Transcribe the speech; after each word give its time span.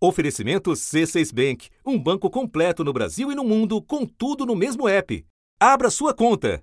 Oferecimento 0.00 0.70
C6 0.70 1.34
Bank, 1.34 1.68
um 1.84 1.98
banco 1.98 2.30
completo 2.30 2.84
no 2.84 2.92
Brasil 2.92 3.32
e 3.32 3.34
no 3.34 3.42
mundo, 3.42 3.82
com 3.82 4.06
tudo 4.06 4.46
no 4.46 4.54
mesmo 4.54 4.88
app. 4.88 5.26
Abra 5.58 5.90
sua 5.90 6.14
conta. 6.14 6.62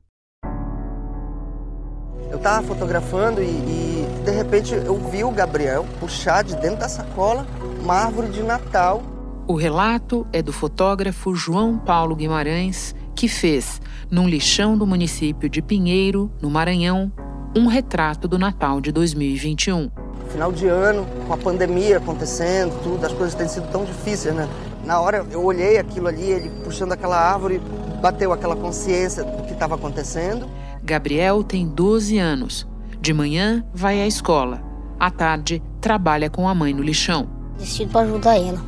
Eu 2.32 2.40
tava 2.40 2.66
fotografando 2.66 3.44
e, 3.44 3.48
e, 3.48 4.24
de 4.24 4.32
repente 4.32 4.74
eu 4.74 4.98
vi 5.10 5.26
o 5.26 5.32
Gabriel 5.32 5.86
puxar 6.00 6.46
de 6.46 6.56
dentro 6.56 6.80
da 6.80 6.88
sacola 6.88 7.46
uma 7.82 7.96
árvore 7.96 8.30
de 8.30 8.42
Natal. 8.42 9.04
O 9.46 9.56
relato 9.56 10.26
é 10.32 10.42
do 10.42 10.54
fotógrafo 10.54 11.36
João 11.36 11.78
Paulo 11.78 12.16
Guimarães, 12.16 12.96
que 13.14 13.28
fez, 13.28 13.82
num 14.10 14.30
lixão 14.30 14.78
do 14.78 14.88
município 14.88 15.50
de 15.50 15.62
Pinheiro, 15.62 16.32
no 16.42 16.50
Maranhão, 16.50 17.12
um 17.54 17.68
retrato 17.68 18.30
do 18.30 18.40
Natal 18.40 18.80
de 18.80 18.94
2021. 18.94 20.05
Final 20.36 20.52
de 20.52 20.68
ano, 20.68 21.08
com 21.26 21.34
a 21.34 21.38
pandemia 21.38 21.96
acontecendo, 21.96 22.78
tudo, 22.84 23.06
as 23.06 23.14
coisas 23.14 23.34
têm 23.34 23.48
sido 23.48 23.72
tão 23.72 23.86
difíceis, 23.86 24.36
né? 24.36 24.50
Na 24.84 25.00
hora 25.00 25.26
eu 25.32 25.42
olhei 25.42 25.78
aquilo 25.78 26.10
ali, 26.10 26.30
ele 26.30 26.50
puxando 26.62 26.92
aquela 26.92 27.18
árvore, 27.18 27.62
bateu 28.02 28.34
aquela 28.34 28.54
consciência 28.54 29.24
do 29.24 29.44
que 29.44 29.54
estava 29.54 29.76
acontecendo. 29.76 30.46
Gabriel 30.84 31.42
tem 31.42 31.66
12 31.66 32.18
anos. 32.18 32.68
De 33.00 33.14
manhã 33.14 33.64
vai 33.74 34.02
à 34.02 34.06
escola. 34.06 34.62
À 35.00 35.10
tarde 35.10 35.64
trabalha 35.80 36.30
com 36.30 36.50
a 36.50 36.54
mãe 36.54 36.74
no 36.74 36.84
lixão. 36.84 37.30
Decido 37.58 37.94
para 37.94 38.02
ajudar 38.02 38.38
ela. 38.38 38.62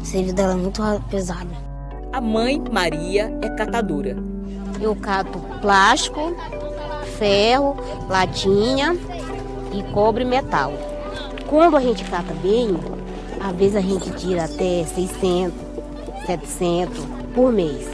O 0.00 0.06
serviço 0.06 0.34
dela 0.34 0.54
é 0.54 0.56
muito 0.56 0.82
pesado. 1.10 1.50
A 2.14 2.20
mãe, 2.22 2.58
Maria, 2.72 3.30
é 3.42 3.50
catadora. 3.50 4.16
Eu 4.80 4.96
cato 4.96 5.38
plástico, 5.60 6.34
ferro, 7.18 7.76
latinha 8.08 8.96
e 9.72 9.82
cobre 9.92 10.24
metal. 10.24 10.72
Quando 11.46 11.76
a 11.76 11.80
gente 11.80 12.04
cata 12.04 12.34
bem, 12.34 12.76
às 13.40 13.56
vezes 13.56 13.76
a 13.76 13.80
gente 13.80 14.10
tira 14.12 14.44
até 14.44 14.84
600, 14.84 15.52
700 16.26 16.98
por 17.34 17.52
mês. 17.52 17.88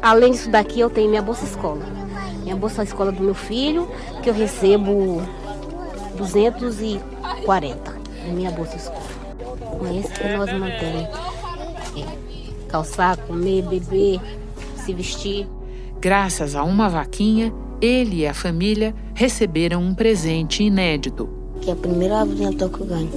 Além 0.00 0.32
disso 0.32 0.50
daqui, 0.50 0.80
eu 0.80 0.90
tenho 0.90 1.08
minha 1.08 1.22
bolsa 1.22 1.44
escola 1.44 2.02
minha 2.52 2.56
bolsa 2.56 2.82
escola 2.82 3.10
do 3.10 3.22
meu 3.22 3.34
filho, 3.34 3.88
que 4.22 4.28
eu 4.28 4.34
recebo 4.34 5.22
240 6.16 7.92
na 8.26 8.32
minha 8.32 8.50
bolsa 8.50 8.76
escola. 8.76 9.00
Com 9.78 9.86
esse 9.98 10.12
que 10.12 10.28
nós 10.36 10.52
mantemos. 10.52 11.08
É, 11.96 12.68
calçar, 12.68 13.16
comer, 13.16 13.62
beber, 13.62 14.20
se 14.76 14.92
vestir. 14.92 15.48
Graças 15.98 16.54
a 16.54 16.62
uma 16.62 16.88
vaquinha, 16.88 17.52
ele 17.80 18.20
e 18.20 18.26
a 18.26 18.34
família 18.34 18.94
receberam 19.22 19.80
um 19.80 19.94
presente 19.94 20.64
inédito. 20.64 21.28
Que 21.60 21.70
é 21.70 21.72
a 21.72 21.76
primeira 21.76 22.22
aventura 22.22 22.68
que 22.68 22.80
eu 22.80 22.86
ganho. 22.86 23.10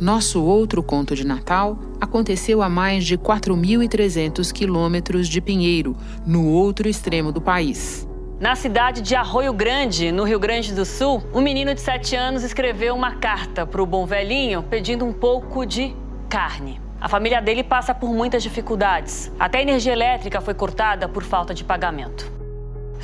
Nosso 0.00 0.42
outro 0.42 0.82
conto 0.82 1.14
de 1.14 1.22
Natal 1.22 1.78
aconteceu 2.00 2.62
a 2.62 2.68
mais 2.70 3.04
de 3.04 3.18
4.300 3.18 4.50
quilômetros 4.50 5.28
de 5.28 5.38
Pinheiro, 5.42 5.94
no 6.26 6.48
outro 6.48 6.88
extremo 6.88 7.30
do 7.30 7.42
país. 7.42 8.08
Na 8.40 8.56
cidade 8.56 9.02
de 9.02 9.14
Arroio 9.14 9.52
Grande, 9.52 10.10
no 10.10 10.24
Rio 10.24 10.40
Grande 10.40 10.72
do 10.72 10.86
Sul, 10.86 11.22
um 11.34 11.42
menino 11.42 11.74
de 11.74 11.80
7 11.82 12.16
anos 12.16 12.42
escreveu 12.42 12.94
uma 12.94 13.16
carta 13.16 13.66
para 13.66 13.82
o 13.82 13.86
bom 13.86 14.06
velhinho 14.06 14.62
pedindo 14.62 15.04
um 15.04 15.12
pouco 15.12 15.66
de 15.66 15.94
carne. 16.26 16.80
A 16.98 17.06
família 17.06 17.42
dele 17.42 17.62
passa 17.62 17.94
por 17.94 18.08
muitas 18.08 18.42
dificuldades. 18.42 19.30
Até 19.38 19.58
a 19.58 19.62
energia 19.62 19.92
elétrica 19.92 20.40
foi 20.40 20.54
cortada 20.54 21.06
por 21.06 21.22
falta 21.22 21.52
de 21.52 21.64
pagamento. 21.64 22.35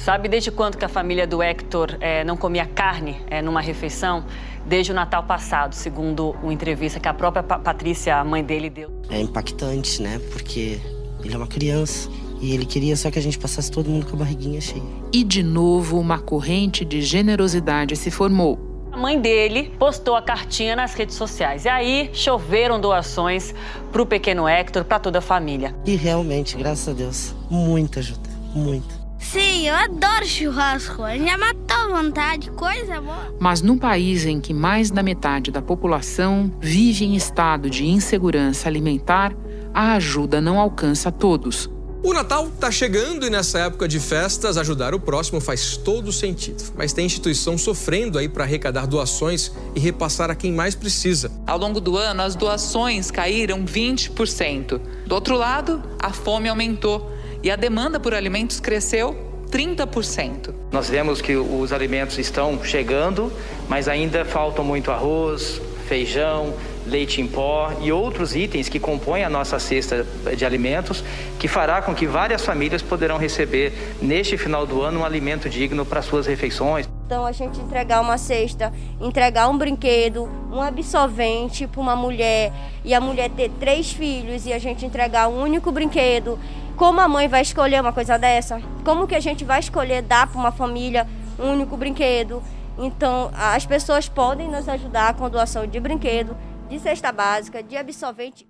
Sabe 0.02 0.28
desde 0.28 0.50
quando 0.50 0.76
que 0.76 0.84
a 0.84 0.88
família 0.88 1.28
do 1.28 1.40
Hector 1.40 1.96
é, 2.00 2.24
não 2.24 2.36
comia 2.36 2.66
carne 2.66 3.20
é, 3.30 3.40
numa 3.40 3.60
refeição? 3.60 4.24
Desde 4.66 4.90
o 4.90 4.94
Natal 4.96 5.22
passado, 5.22 5.76
segundo 5.76 6.34
uma 6.42 6.52
entrevista 6.52 6.98
que 6.98 7.06
a 7.06 7.14
própria 7.14 7.40
Patrícia, 7.44 8.16
a 8.16 8.24
mãe 8.24 8.42
dele, 8.42 8.68
deu. 8.68 8.90
É 9.08 9.20
impactante, 9.20 10.02
né? 10.02 10.20
Porque 10.32 10.80
ele 11.24 11.32
é 11.32 11.36
uma 11.36 11.46
criança 11.46 12.10
e 12.40 12.52
ele 12.52 12.66
queria 12.66 12.96
só 12.96 13.12
que 13.12 13.18
a 13.20 13.22
gente 13.22 13.38
passasse 13.38 13.70
todo 13.70 13.88
mundo 13.88 14.06
com 14.06 14.16
a 14.16 14.18
barriguinha 14.18 14.60
cheia. 14.60 14.82
E 15.12 15.22
de 15.22 15.40
novo, 15.40 16.00
uma 16.00 16.18
corrente 16.18 16.84
de 16.84 17.00
generosidade 17.00 17.94
se 17.94 18.10
formou. 18.10 18.58
A 18.90 18.96
mãe 18.96 19.20
dele 19.20 19.72
postou 19.78 20.16
a 20.16 20.22
cartinha 20.22 20.74
nas 20.74 20.94
redes 20.94 21.14
sociais. 21.14 21.64
E 21.64 21.68
aí 21.68 22.10
choveram 22.12 22.80
doações 22.80 23.54
para 23.92 24.02
o 24.02 24.06
pequeno 24.06 24.48
Hector, 24.48 24.84
para 24.84 24.98
toda 24.98 25.20
a 25.20 25.22
família. 25.22 25.72
E 25.86 25.94
realmente, 25.94 26.56
graças 26.56 26.88
a 26.88 26.92
Deus, 26.92 27.32
muita 27.48 28.00
ajuda, 28.00 28.28
muita. 28.52 29.01
Sim, 29.22 29.68
eu 29.68 29.74
adoro 29.74 30.26
churrasco. 30.26 31.02
Já 31.24 31.38
matou 31.38 31.76
a 31.76 32.02
vontade, 32.02 32.50
coisa 32.50 33.00
boa. 33.00 33.34
Mas 33.38 33.62
num 33.62 33.78
país 33.78 34.26
em 34.26 34.40
que 34.40 34.52
mais 34.52 34.90
da 34.90 35.02
metade 35.02 35.50
da 35.50 35.62
população 35.62 36.52
vive 36.60 37.04
em 37.04 37.14
estado 37.14 37.70
de 37.70 37.86
insegurança 37.86 38.68
alimentar, 38.68 39.32
a 39.72 39.94
ajuda 39.94 40.40
não 40.40 40.58
alcança 40.58 41.10
todos. 41.10 41.70
O 42.04 42.12
Natal 42.12 42.48
está 42.48 42.68
chegando 42.68 43.24
e 43.24 43.30
nessa 43.30 43.60
época 43.60 43.86
de 43.86 44.00
festas 44.00 44.56
ajudar 44.56 44.92
o 44.92 44.98
próximo 44.98 45.40
faz 45.40 45.76
todo 45.76 46.10
sentido. 46.10 46.72
Mas 46.76 46.92
tem 46.92 47.06
instituição 47.06 47.56
sofrendo 47.56 48.18
aí 48.18 48.28
para 48.28 48.42
arrecadar 48.42 48.86
doações 48.86 49.52
e 49.76 49.78
repassar 49.78 50.28
a 50.28 50.34
quem 50.34 50.50
mais 50.50 50.74
precisa. 50.74 51.30
Ao 51.46 51.56
longo 51.56 51.80
do 51.80 51.96
ano, 51.96 52.22
as 52.22 52.34
doações 52.34 53.08
caíram 53.08 53.64
20%. 53.64 54.80
Do 55.06 55.14
outro 55.14 55.36
lado, 55.36 55.80
a 55.96 56.12
fome 56.12 56.48
aumentou 56.48 57.11
e 57.42 57.50
a 57.50 57.56
demanda 57.56 57.98
por 57.98 58.14
alimentos 58.14 58.60
cresceu 58.60 59.16
30%. 59.50 60.54
Nós 60.70 60.88
vemos 60.88 61.20
que 61.20 61.36
os 61.36 61.72
alimentos 61.72 62.18
estão 62.18 62.62
chegando, 62.64 63.32
mas 63.68 63.88
ainda 63.88 64.24
faltam 64.24 64.64
muito 64.64 64.90
arroz, 64.90 65.60
feijão, 65.86 66.54
leite 66.86 67.20
em 67.20 67.26
pó 67.26 67.70
e 67.80 67.92
outros 67.92 68.34
itens 68.34 68.68
que 68.68 68.80
compõem 68.80 69.24
a 69.24 69.28
nossa 69.28 69.58
cesta 69.58 70.06
de 70.36 70.44
alimentos, 70.44 71.04
que 71.38 71.48
fará 71.48 71.82
com 71.82 71.94
que 71.94 72.06
várias 72.06 72.44
famílias 72.44 72.80
poderão 72.80 73.18
receber 73.18 73.72
neste 74.00 74.38
final 74.38 74.66
do 74.66 74.80
ano 74.80 75.00
um 75.00 75.04
alimento 75.04 75.50
digno 75.50 75.84
para 75.84 76.00
suas 76.00 76.26
refeições. 76.26 76.88
Então 77.04 77.26
a 77.26 77.32
gente 77.32 77.60
entregar 77.60 78.00
uma 78.00 78.16
cesta, 78.16 78.72
entregar 78.98 79.48
um 79.48 79.58
brinquedo, 79.58 80.28
um 80.50 80.62
absorvente 80.62 81.66
para 81.66 81.80
uma 81.80 81.94
mulher 81.94 82.50
e 82.84 82.94
a 82.94 83.00
mulher 83.00 83.28
ter 83.28 83.50
três 83.60 83.92
filhos 83.92 84.46
e 84.46 84.52
a 84.52 84.58
gente 84.58 84.86
entregar 84.86 85.28
um 85.28 85.42
único 85.42 85.70
brinquedo. 85.70 86.38
Como 86.76 87.00
a 87.00 87.08
mãe 87.08 87.28
vai 87.28 87.42
escolher 87.42 87.80
uma 87.80 87.92
coisa 87.92 88.18
dessa? 88.18 88.60
Como 88.84 89.06
que 89.06 89.14
a 89.14 89.20
gente 89.20 89.44
vai 89.44 89.60
escolher 89.60 90.02
dar 90.02 90.26
para 90.26 90.40
uma 90.40 90.52
família 90.52 91.06
um 91.38 91.52
único 91.52 91.76
brinquedo? 91.76 92.42
Então, 92.78 93.30
as 93.34 93.66
pessoas 93.66 94.08
podem 94.08 94.48
nos 94.48 94.68
ajudar 94.68 95.14
com 95.14 95.28
doação 95.28 95.66
de 95.66 95.78
brinquedo, 95.78 96.36
de 96.68 96.78
cesta 96.78 97.12
básica, 97.12 97.62
de 97.62 97.76
absorvente. 97.76 98.48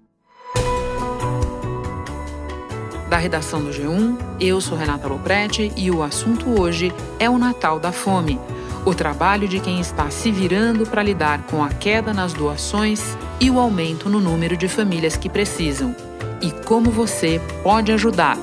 Da 3.10 3.18
redação 3.18 3.62
do 3.62 3.70
G1, 3.70 4.16
eu 4.40 4.58
sou 4.60 4.78
Renata 4.78 5.06
Loprete 5.06 5.70
e 5.76 5.90
o 5.90 6.02
assunto 6.02 6.58
hoje 6.58 6.94
é 7.18 7.28
o 7.28 7.36
Natal 7.36 7.78
da 7.78 7.92
Fome. 7.92 8.40
O 8.86 8.94
trabalho 8.94 9.46
de 9.46 9.60
quem 9.60 9.80
está 9.80 10.08
se 10.10 10.32
virando 10.32 10.86
para 10.86 11.02
lidar 11.02 11.42
com 11.42 11.62
a 11.62 11.68
queda 11.68 12.14
nas 12.14 12.32
doações 12.32 13.16
e 13.38 13.50
o 13.50 13.60
aumento 13.60 14.08
no 14.08 14.18
número 14.18 14.56
de 14.56 14.66
famílias 14.66 15.16
que 15.16 15.28
precisam. 15.28 15.94
E 16.42 16.50
como 16.50 16.90
você 16.90 17.40
pode 17.62 17.92
ajudar. 17.92 18.36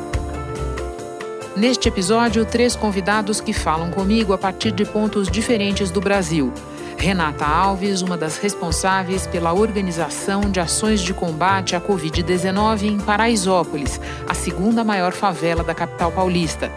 Neste 1.53 1.89
episódio, 1.89 2.45
três 2.45 2.73
convidados 2.73 3.41
que 3.41 3.51
falam 3.51 3.91
comigo 3.91 4.31
a 4.31 4.37
partir 4.37 4.71
de 4.71 4.85
pontos 4.85 5.29
diferentes 5.29 5.91
do 5.91 5.99
Brasil. 5.99 6.53
Renata 6.97 7.45
Alves, 7.45 8.01
uma 8.01 8.17
das 8.17 8.37
responsáveis 8.37 9.27
pela 9.27 9.53
organização 9.53 10.41
de 10.49 10.61
ações 10.61 11.01
de 11.01 11.13
combate 11.13 11.75
à 11.75 11.81
Covid-19 11.81 12.83
em 12.83 12.97
Paraisópolis, 12.97 13.99
a 14.27 14.33
segunda 14.33 14.83
maior 14.83 15.11
favela 15.11 15.63
da 15.63 15.75
capital 15.75 16.11
paulista. 16.11 16.71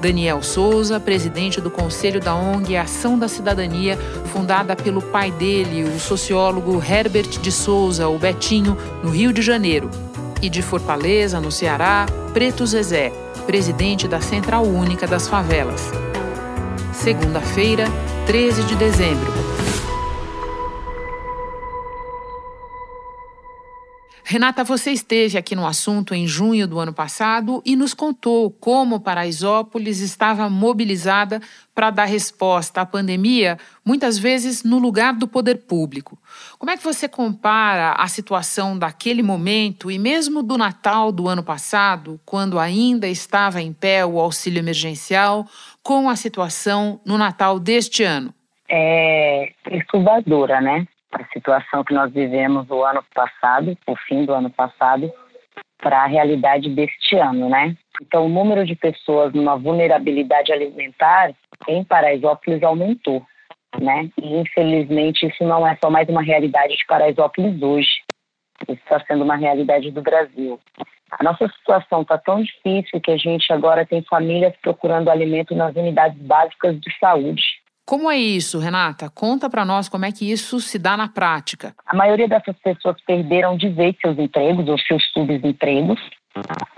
Daniel 0.00 0.42
Souza, 0.42 1.00
presidente 1.00 1.60
do 1.60 1.70
Conselho 1.70 2.20
da 2.20 2.34
ONG 2.36 2.76
Ação 2.76 3.18
da 3.18 3.26
Cidadania, 3.26 3.98
fundada 4.32 4.76
pelo 4.76 5.02
pai 5.02 5.32
dele, 5.32 5.82
o 5.82 5.98
sociólogo 5.98 6.80
Herbert 6.80 7.40
de 7.40 7.50
Souza, 7.50 8.08
o 8.08 8.16
Betinho, 8.16 8.76
no 9.02 9.10
Rio 9.10 9.32
de 9.32 9.42
Janeiro. 9.42 9.90
E 10.40 10.48
de 10.48 10.62
Fortaleza, 10.62 11.40
no 11.40 11.50
Ceará, 11.50 12.06
Preto 12.32 12.64
Zezé, 12.64 13.12
presidente 13.46 14.06
da 14.06 14.20
Central 14.20 14.64
Única 14.64 15.06
das 15.06 15.26
Favelas. 15.26 15.90
Segunda-feira, 16.92 17.86
13 18.26 18.62
de 18.62 18.76
dezembro. 18.76 19.32
Renata, 24.30 24.62
você 24.62 24.90
esteve 24.90 25.38
aqui 25.38 25.56
no 25.56 25.66
assunto 25.66 26.14
em 26.14 26.26
junho 26.26 26.68
do 26.68 26.78
ano 26.78 26.92
passado 26.92 27.62
e 27.64 27.74
nos 27.74 27.94
contou 27.94 28.50
como 28.50 29.00
Paraisópolis 29.00 30.00
estava 30.00 30.50
mobilizada 30.50 31.40
para 31.74 31.88
dar 31.88 32.04
resposta 32.04 32.82
à 32.82 32.84
pandemia, 32.84 33.56
muitas 33.82 34.18
vezes 34.18 34.62
no 34.62 34.78
lugar 34.78 35.14
do 35.14 35.26
poder 35.26 35.62
público. 35.66 36.18
Como 36.58 36.70
é 36.70 36.76
que 36.76 36.84
você 36.84 37.08
compara 37.08 37.92
a 37.92 38.06
situação 38.06 38.78
daquele 38.78 39.22
momento 39.22 39.90
e 39.90 39.98
mesmo 39.98 40.42
do 40.42 40.58
Natal 40.58 41.10
do 41.10 41.26
ano 41.26 41.42
passado, 41.42 42.20
quando 42.26 42.58
ainda 42.58 43.08
estava 43.08 43.62
em 43.62 43.72
pé 43.72 44.04
o 44.04 44.20
auxílio 44.20 44.58
emergencial, 44.58 45.46
com 45.82 46.06
a 46.06 46.16
situação 46.16 47.00
no 47.02 47.16
Natal 47.16 47.58
deste 47.58 48.04
ano? 48.04 48.34
É 48.68 49.54
perturbadora, 49.64 50.60
né? 50.60 50.86
A 51.12 51.24
situação 51.32 51.84
que 51.84 51.94
nós 51.94 52.12
vivemos 52.12 52.68
o 52.70 52.84
ano 52.84 53.04
passado, 53.14 53.76
o 53.86 53.96
fim 53.96 54.24
do 54.24 54.34
ano 54.34 54.50
passado, 54.50 55.10
para 55.78 56.02
a 56.02 56.06
realidade 56.06 56.68
deste 56.70 57.16
ano, 57.16 57.48
né? 57.48 57.76
Então, 58.02 58.26
o 58.26 58.28
número 58.28 58.64
de 58.64 58.74
pessoas 58.74 59.32
numa 59.32 59.56
vulnerabilidade 59.56 60.52
alimentar 60.52 61.32
em 61.66 61.84
Paraisópolis 61.84 62.62
aumentou, 62.62 63.24
né? 63.80 64.10
E, 64.20 64.36
infelizmente, 64.36 65.26
isso 65.26 65.44
não 65.44 65.66
é 65.66 65.76
só 65.76 65.90
mais 65.90 66.08
uma 66.08 66.22
realidade 66.22 66.76
de 66.76 66.86
Paraisópolis 66.86 67.60
hoje. 67.62 67.90
Isso 68.68 68.80
está 68.82 69.00
sendo 69.06 69.24
uma 69.24 69.36
realidade 69.36 69.90
do 69.90 70.02
Brasil. 70.02 70.60
A 71.10 71.24
nossa 71.24 71.48
situação 71.48 72.02
está 72.02 72.18
tão 72.18 72.42
difícil 72.42 73.00
que 73.00 73.10
a 73.10 73.16
gente 73.16 73.50
agora 73.52 73.86
tem 73.86 74.02
famílias 74.02 74.54
procurando 74.60 75.08
alimento 75.08 75.54
nas 75.54 75.74
unidades 75.74 76.20
básicas 76.20 76.78
de 76.80 76.98
saúde. 76.98 77.42
Como 77.88 78.10
é 78.10 78.18
isso, 78.18 78.58
Renata? 78.58 79.08
Conta 79.08 79.48
para 79.48 79.64
nós 79.64 79.88
como 79.88 80.04
é 80.04 80.12
que 80.12 80.30
isso 80.30 80.60
se 80.60 80.78
dá 80.78 80.94
na 80.94 81.08
prática. 81.08 81.74
A 81.86 81.96
maioria 81.96 82.28
dessas 82.28 82.54
pessoas 82.58 83.00
perderam 83.06 83.56
de 83.56 83.70
vez 83.70 83.96
seus 83.98 84.18
empregos 84.18 84.68
ou 84.68 84.78
seus 84.78 85.02
subempregos 85.10 85.98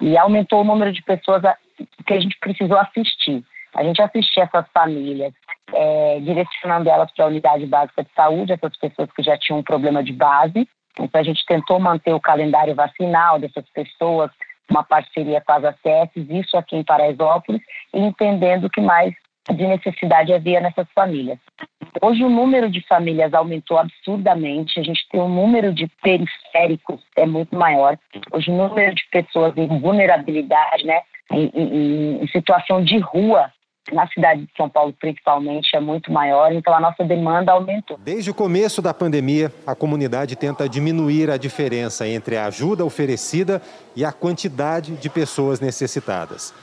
e 0.01 0.17
aumentou 0.17 0.61
o 0.61 0.65
número 0.65 0.93
de 0.93 1.03
pessoas 1.03 1.43
que 2.07 2.15
a 2.15 2.21
gente 2.21 2.39
precisou 2.39 2.79
assistir. 2.79 3.43
A 3.75 3.83
gente 3.83 4.01
assistia 4.01 4.45
essas 4.45 4.65
famílias, 4.73 5.35
é, 5.75 6.21
direcionando 6.21 6.89
elas 6.89 7.11
para 7.11 7.25
a 7.25 7.29
unidade 7.29 7.67
básica 7.67 8.05
de 8.05 8.11
saúde, 8.15 8.53
essas 8.53 8.77
pessoas 8.77 9.11
que 9.11 9.25
já 9.25 9.37
tinham 9.37 9.59
um 9.59 9.65
problema 9.65 10.05
de 10.05 10.13
base. 10.13 10.69
Então 10.97 11.21
a 11.21 11.25
gente 11.25 11.45
tentou 11.45 11.81
manter 11.81 12.15
o 12.15 12.21
calendário 12.21 12.77
vacinal 12.77 13.37
dessas 13.41 13.69
pessoas, 13.75 14.31
uma 14.71 14.85
parceria 14.85 15.41
com 15.41 15.55
as 15.55 15.65
ACS, 15.65 16.13
isso 16.15 16.57
aqui 16.57 16.77
em 16.77 16.85
Paraisópolis, 16.85 17.61
entendendo 17.93 18.71
que 18.71 18.81
mais 18.81 19.13
de 19.49 19.67
necessidade 19.67 20.33
havia 20.33 20.61
nessas 20.61 20.87
famílias. 20.95 21.39
Hoje 22.03 22.23
o 22.23 22.31
número 22.31 22.71
de 22.71 22.87
famílias 22.87 23.33
aumentou 23.35 23.79
absurdamente, 23.79 24.79
a 24.79 24.83
gente 24.83 25.07
tem 25.11 25.21
um 25.21 25.29
número 25.29 25.73
de 25.73 25.89
periféricos 26.03 27.01
é 27.17 27.27
muito 27.27 27.57
maior. 27.57 27.99
Hoje 28.33 28.51
o 28.51 28.57
número 28.57 28.95
de 28.95 29.03
pessoas 29.11 29.53
em 29.57 29.67
vulnerabilidade, 29.81 30.85
né, 30.85 31.01
em, 31.33 31.51
em, 31.55 32.23
em 32.23 32.29
situação 32.29 32.85
de 32.85 32.99
rua, 32.99 33.51
na 33.93 34.07
cidade 34.09 34.43
de 34.43 34.53
São 34.57 34.69
Paulo 34.69 34.95
principalmente, 35.01 35.75
é 35.75 35.81
muito 35.81 36.13
maior, 36.13 36.53
então 36.53 36.73
a 36.73 36.79
nossa 36.79 37.03
demanda 37.03 37.53
aumentou. 37.53 37.99
Desde 37.99 38.31
o 38.31 38.35
começo 38.35 38.81
da 38.81 38.95
pandemia, 38.95 39.51
a 39.67 39.75
comunidade 39.75 40.37
tenta 40.37 40.69
diminuir 40.69 41.29
a 41.29 41.37
diferença 41.37 42.07
entre 42.07 42.37
a 42.37 42.47
ajuda 42.47 42.85
oferecida 42.85 43.61
e 43.97 44.05
a 44.05 44.13
quantidade 44.13 44.95
de 44.95 45.11
pessoas 45.11 45.59
necessitadas 45.59 46.55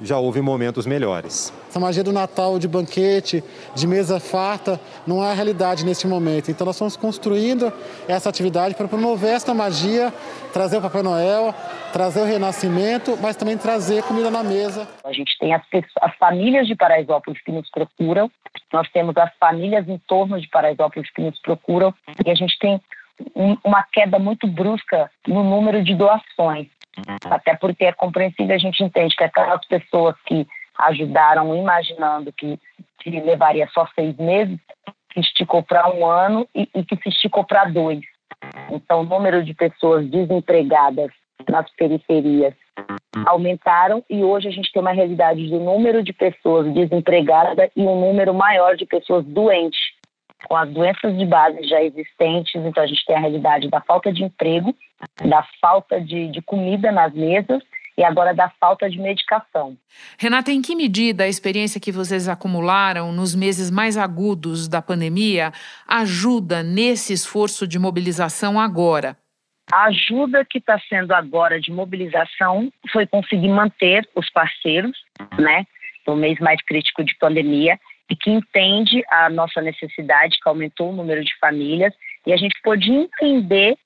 já 0.00 0.18
houve 0.18 0.40
momentos 0.40 0.86
melhores. 0.86 1.52
Essa 1.68 1.80
magia 1.80 2.04
do 2.04 2.12
Natal, 2.12 2.58
de 2.58 2.68
banquete, 2.68 3.42
de 3.74 3.86
mesa 3.86 4.20
farta, 4.20 4.80
não 5.06 5.24
é 5.24 5.30
a 5.30 5.34
realidade 5.34 5.84
neste 5.84 6.06
momento. 6.06 6.50
Então 6.50 6.64
nós 6.64 6.76
estamos 6.76 6.96
construindo 6.96 7.72
essa 8.06 8.28
atividade 8.28 8.74
para 8.74 8.88
promover 8.88 9.34
essa 9.34 9.54
magia, 9.54 10.12
trazer 10.52 10.78
o 10.78 10.82
Papai 10.82 11.02
Noel, 11.02 11.54
trazer 11.92 12.20
o 12.20 12.24
renascimento, 12.24 13.16
mas 13.20 13.36
também 13.36 13.56
trazer 13.56 14.02
comida 14.02 14.30
na 14.30 14.42
mesa. 14.42 14.86
A 15.04 15.12
gente 15.12 15.36
tem 15.38 15.54
as, 15.54 15.62
as 16.00 16.14
famílias 16.16 16.66
de 16.66 16.74
Paraisópolis 16.74 17.40
que 17.42 17.52
nos 17.52 17.70
procuram, 17.70 18.30
nós 18.72 18.88
temos 18.90 19.16
as 19.16 19.30
famílias 19.38 19.88
em 19.88 19.98
torno 20.06 20.40
de 20.40 20.48
Paraisópolis 20.48 21.10
que 21.10 21.22
nos 21.22 21.38
procuram 21.40 21.94
e 22.24 22.30
a 22.30 22.34
gente 22.34 22.58
tem 22.58 22.80
um, 23.34 23.56
uma 23.64 23.82
queda 23.82 24.18
muito 24.18 24.46
brusca 24.46 25.10
no 25.26 25.42
número 25.42 25.82
de 25.82 25.94
doações. 25.94 26.68
Até 27.24 27.54
porque 27.54 27.84
é 27.84 27.92
compreensível, 27.92 28.54
a 28.54 28.58
gente 28.58 28.82
entende 28.82 29.14
que 29.14 29.24
aquelas 29.24 29.64
pessoas 29.66 30.14
que 30.24 30.46
ajudaram 30.78 31.54
imaginando 31.54 32.32
que, 32.32 32.58
que 32.98 33.10
levaria 33.20 33.68
só 33.72 33.86
seis 33.94 34.16
meses, 34.16 34.58
que 35.10 35.20
esticou 35.20 35.62
para 35.62 35.88
um 35.94 36.06
ano 36.06 36.48
e, 36.54 36.68
e 36.74 36.84
que 36.84 36.96
se 36.96 37.08
esticou 37.08 37.44
para 37.44 37.64
dois. 37.64 38.00
Então, 38.70 39.00
o 39.00 39.04
número 39.04 39.44
de 39.44 39.54
pessoas 39.54 40.08
desempregadas 40.08 41.10
nas 41.48 41.70
periferias 41.74 42.54
aumentaram 43.26 44.04
e 44.10 44.22
hoje 44.22 44.48
a 44.48 44.50
gente 44.50 44.70
tem 44.70 44.80
uma 44.80 44.92
realidade 44.92 45.46
de 45.46 45.54
número 45.58 46.02
de 46.02 46.12
pessoas 46.12 46.72
desempregadas 46.72 47.70
e 47.74 47.82
um 47.82 47.98
número 48.00 48.34
maior 48.34 48.76
de 48.76 48.84
pessoas 48.84 49.24
doentes, 49.24 49.80
com 50.48 50.56
as 50.56 50.68
doenças 50.70 51.16
de 51.16 51.24
base 51.24 51.62
já 51.66 51.82
existentes. 51.82 52.54
Então, 52.54 52.82
a 52.82 52.86
gente 52.86 53.04
tem 53.04 53.16
a 53.16 53.20
realidade 53.20 53.68
da 53.68 53.80
falta 53.80 54.12
de 54.12 54.22
emprego 54.22 54.74
da 55.28 55.46
falta 55.60 56.00
de, 56.00 56.28
de 56.28 56.42
comida 56.42 56.90
nas 56.90 57.12
mesas 57.12 57.62
e 57.96 58.04
agora 58.04 58.34
da 58.34 58.50
falta 58.60 58.88
de 58.90 58.98
medicação. 58.98 59.76
Renata, 60.18 60.52
em 60.52 60.60
que 60.60 60.76
medida 60.76 61.24
a 61.24 61.28
experiência 61.28 61.80
que 61.80 61.90
vocês 61.90 62.28
acumularam 62.28 63.10
nos 63.12 63.34
meses 63.34 63.70
mais 63.70 63.96
agudos 63.96 64.68
da 64.68 64.82
pandemia 64.82 65.52
ajuda 65.88 66.62
nesse 66.62 67.12
esforço 67.12 67.66
de 67.66 67.78
mobilização 67.78 68.60
agora? 68.60 69.16
A 69.72 69.86
ajuda 69.86 70.44
que 70.44 70.58
está 70.58 70.78
sendo 70.88 71.12
agora 71.12 71.60
de 71.60 71.72
mobilização 71.72 72.70
foi 72.92 73.06
conseguir 73.06 73.48
manter 73.48 74.08
os 74.14 74.30
parceiros, 74.30 74.96
né, 75.38 75.66
no 76.06 76.14
mês 76.14 76.38
mais 76.38 76.62
crítico 76.62 77.02
de 77.02 77.16
pandemia, 77.16 77.80
e 78.10 78.16
que 78.16 78.30
entende 78.30 79.04
a 79.10 79.28
nossa 79.28 79.60
necessidade, 79.60 80.38
que 80.40 80.48
aumentou 80.48 80.90
o 80.90 80.94
número 80.94 81.24
de 81.24 81.36
famílias, 81.38 81.92
e 82.26 82.32
a 82.32 82.36
gente 82.36 82.54
pôde 82.62 82.90
entender 82.90 83.76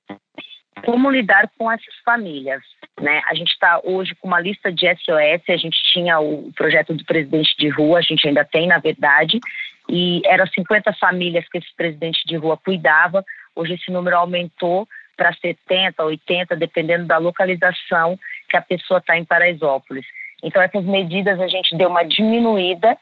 como 0.84 1.10
lidar 1.10 1.50
com 1.58 1.70
essas 1.70 1.94
famílias. 2.04 2.62
Né? 3.00 3.22
A 3.26 3.34
gente 3.34 3.50
está 3.50 3.80
hoje 3.84 4.14
com 4.14 4.28
uma 4.28 4.40
lista 4.40 4.72
de 4.72 4.86
SOS, 4.86 5.42
a 5.48 5.56
gente 5.56 5.78
tinha 5.92 6.20
o 6.20 6.52
projeto 6.52 6.94
do 6.94 7.04
presidente 7.04 7.54
de 7.58 7.68
rua, 7.68 7.98
a 7.98 8.02
gente 8.02 8.26
ainda 8.26 8.44
tem, 8.44 8.66
na 8.66 8.78
verdade, 8.78 9.40
e 9.88 10.22
eram 10.24 10.46
50 10.46 10.92
famílias 10.94 11.46
que 11.48 11.58
esse 11.58 11.74
presidente 11.74 12.22
de 12.26 12.36
rua 12.36 12.56
cuidava. 12.56 13.24
Hoje 13.54 13.74
esse 13.74 13.90
número 13.90 14.16
aumentou 14.16 14.86
para 15.16 15.34
70, 15.34 16.02
80, 16.02 16.56
dependendo 16.56 17.06
da 17.06 17.18
localização 17.18 18.18
que 18.48 18.56
a 18.56 18.62
pessoa 18.62 18.98
está 18.98 19.18
em 19.18 19.24
Paraisópolis. 19.24 20.06
Então, 20.42 20.62
essas 20.62 20.84
medidas 20.84 21.38
a 21.38 21.48
gente 21.48 21.76
deu 21.76 21.90
uma 21.90 22.04
diminuída 22.04 22.96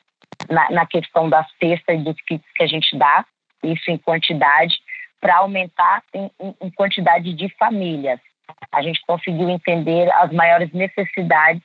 na, 0.50 0.70
na 0.70 0.86
questão 0.86 1.28
da 1.28 1.44
cesta 1.60 1.92
e 1.92 1.98
dos 1.98 2.16
kits 2.22 2.46
que 2.54 2.62
a 2.62 2.66
gente 2.66 2.96
dá, 2.96 3.24
isso 3.62 3.90
em 3.90 3.98
quantidade, 3.98 4.76
para 5.20 5.38
aumentar 5.38 6.02
em, 6.14 6.30
em 6.60 6.70
quantidade 6.70 7.32
de 7.32 7.48
famílias. 7.56 8.20
A 8.72 8.82
gente 8.82 9.00
conseguiu 9.06 9.48
entender 9.48 10.10
as 10.12 10.32
maiores 10.32 10.72
necessidades 10.72 11.62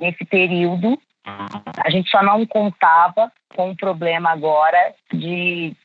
nesse 0.00 0.24
período. 0.24 0.98
A 1.84 1.90
gente 1.90 2.10
só 2.10 2.22
não 2.22 2.46
contava 2.46 3.30
com 3.54 3.70
o 3.70 3.76
problema 3.76 4.30
agora 4.30 4.94
de, 5.12 5.76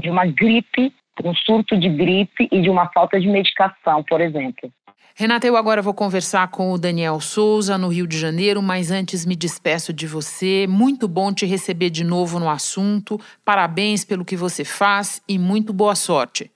de 0.00 0.10
uma 0.10 0.24
gripe, 0.26 0.94
um 1.24 1.34
surto 1.34 1.76
de 1.76 1.88
gripe 1.88 2.48
e 2.52 2.60
de 2.60 2.70
uma 2.70 2.88
falta 2.92 3.18
de 3.20 3.26
medicação, 3.26 4.02
por 4.04 4.20
exemplo. 4.20 4.70
Renata, 5.18 5.46
eu 5.46 5.56
agora 5.56 5.80
vou 5.80 5.94
conversar 5.94 6.50
com 6.50 6.72
o 6.72 6.78
Daniel 6.78 7.20
Souza, 7.20 7.78
no 7.78 7.88
Rio 7.88 8.06
de 8.06 8.18
Janeiro, 8.18 8.60
mas 8.60 8.90
antes 8.90 9.24
me 9.24 9.34
despeço 9.34 9.90
de 9.90 10.06
você. 10.06 10.66
Muito 10.68 11.08
bom 11.08 11.32
te 11.32 11.46
receber 11.46 11.88
de 11.88 12.04
novo 12.04 12.38
no 12.38 12.50
assunto. 12.50 13.18
Parabéns 13.42 14.04
pelo 14.04 14.26
que 14.26 14.36
você 14.36 14.62
faz 14.62 15.22
e 15.26 15.38
muito 15.38 15.72
boa 15.72 15.94
sorte. 15.94 16.50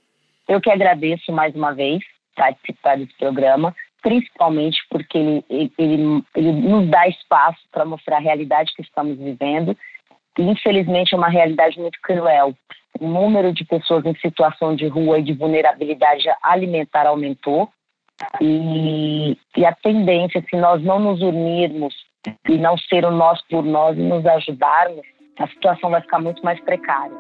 Eu 0.46 0.60
que 0.60 0.70
agradeço 0.70 1.32
mais 1.32 1.54
uma 1.54 1.72
vez 1.72 2.02
participar 2.36 2.98
desse 2.98 3.16
programa, 3.16 3.74
principalmente 4.02 4.76
porque 4.90 5.16
ele, 5.16 5.72
ele, 5.78 6.22
ele 6.36 6.52
nos 6.52 6.86
dá 6.90 7.08
espaço 7.08 7.60
para 7.72 7.86
mostrar 7.86 8.18
a 8.18 8.20
realidade 8.20 8.74
que 8.76 8.82
estamos 8.82 9.16
vivendo. 9.16 9.74
Infelizmente, 10.38 11.14
é 11.14 11.16
uma 11.16 11.30
realidade 11.30 11.80
muito 11.80 11.98
cruel. 12.02 12.54
O 13.00 13.08
número 13.08 13.54
de 13.54 13.64
pessoas 13.64 14.04
em 14.04 14.14
situação 14.16 14.76
de 14.76 14.86
rua 14.86 15.18
e 15.18 15.22
de 15.22 15.32
vulnerabilidade 15.32 16.24
alimentar 16.42 17.06
aumentou 17.06 17.70
e, 18.40 19.36
e 19.56 19.64
a 19.64 19.72
tendência, 19.72 20.44
se 20.48 20.56
nós 20.56 20.82
não 20.82 20.98
nos 20.98 21.20
unirmos 21.20 21.94
e 22.48 22.58
não 22.58 22.76
ser 22.76 23.04
o 23.04 23.10
nós 23.10 23.40
por 23.48 23.64
nós 23.64 23.96
e 23.96 24.02
nos 24.02 24.24
ajudarmos, 24.26 25.06
a 25.38 25.48
situação 25.48 25.90
vai 25.90 26.00
ficar 26.02 26.20
muito 26.20 26.44
mais 26.44 26.60
precária. 26.60 27.16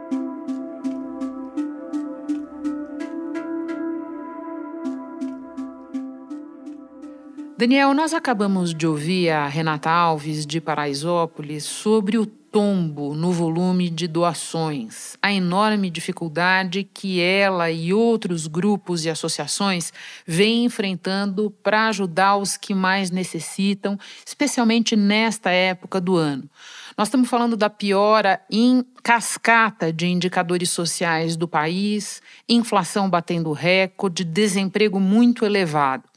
Daniel, 7.56 7.92
nós 7.92 8.14
acabamos 8.14 8.72
de 8.72 8.86
ouvir 8.86 9.28
a 9.28 9.46
Renata 9.46 9.90
Alves 9.90 10.46
de 10.46 10.62
Paraisópolis 10.62 11.64
sobre 11.64 12.16
o 12.16 12.26
tombo 12.50 13.14
no 13.14 13.30
volume 13.30 13.88
de 13.88 14.08
doações, 14.08 15.16
a 15.22 15.32
enorme 15.32 15.88
dificuldade 15.88 16.82
que 16.82 17.20
ela 17.20 17.70
e 17.70 17.92
outros 17.94 18.46
grupos 18.46 19.04
e 19.04 19.10
associações 19.10 19.92
vêm 20.26 20.64
enfrentando 20.64 21.50
para 21.62 21.86
ajudar 21.88 22.36
os 22.36 22.56
que 22.56 22.74
mais 22.74 23.10
necessitam, 23.10 23.98
especialmente 24.26 24.96
nesta 24.96 25.50
época 25.50 26.00
do 26.00 26.16
ano. 26.16 26.50
Nós 26.98 27.08
estamos 27.08 27.30
falando 27.30 27.56
da 27.56 27.70
piora 27.70 28.40
em 28.50 28.84
cascata 29.02 29.92
de 29.92 30.06
indicadores 30.06 30.70
sociais 30.70 31.36
do 31.36 31.46
país, 31.46 32.20
inflação 32.48 33.08
batendo 33.08 33.52
recorde, 33.52 34.24
desemprego 34.24 34.98
muito 34.98 35.46
elevado. 35.46 36.09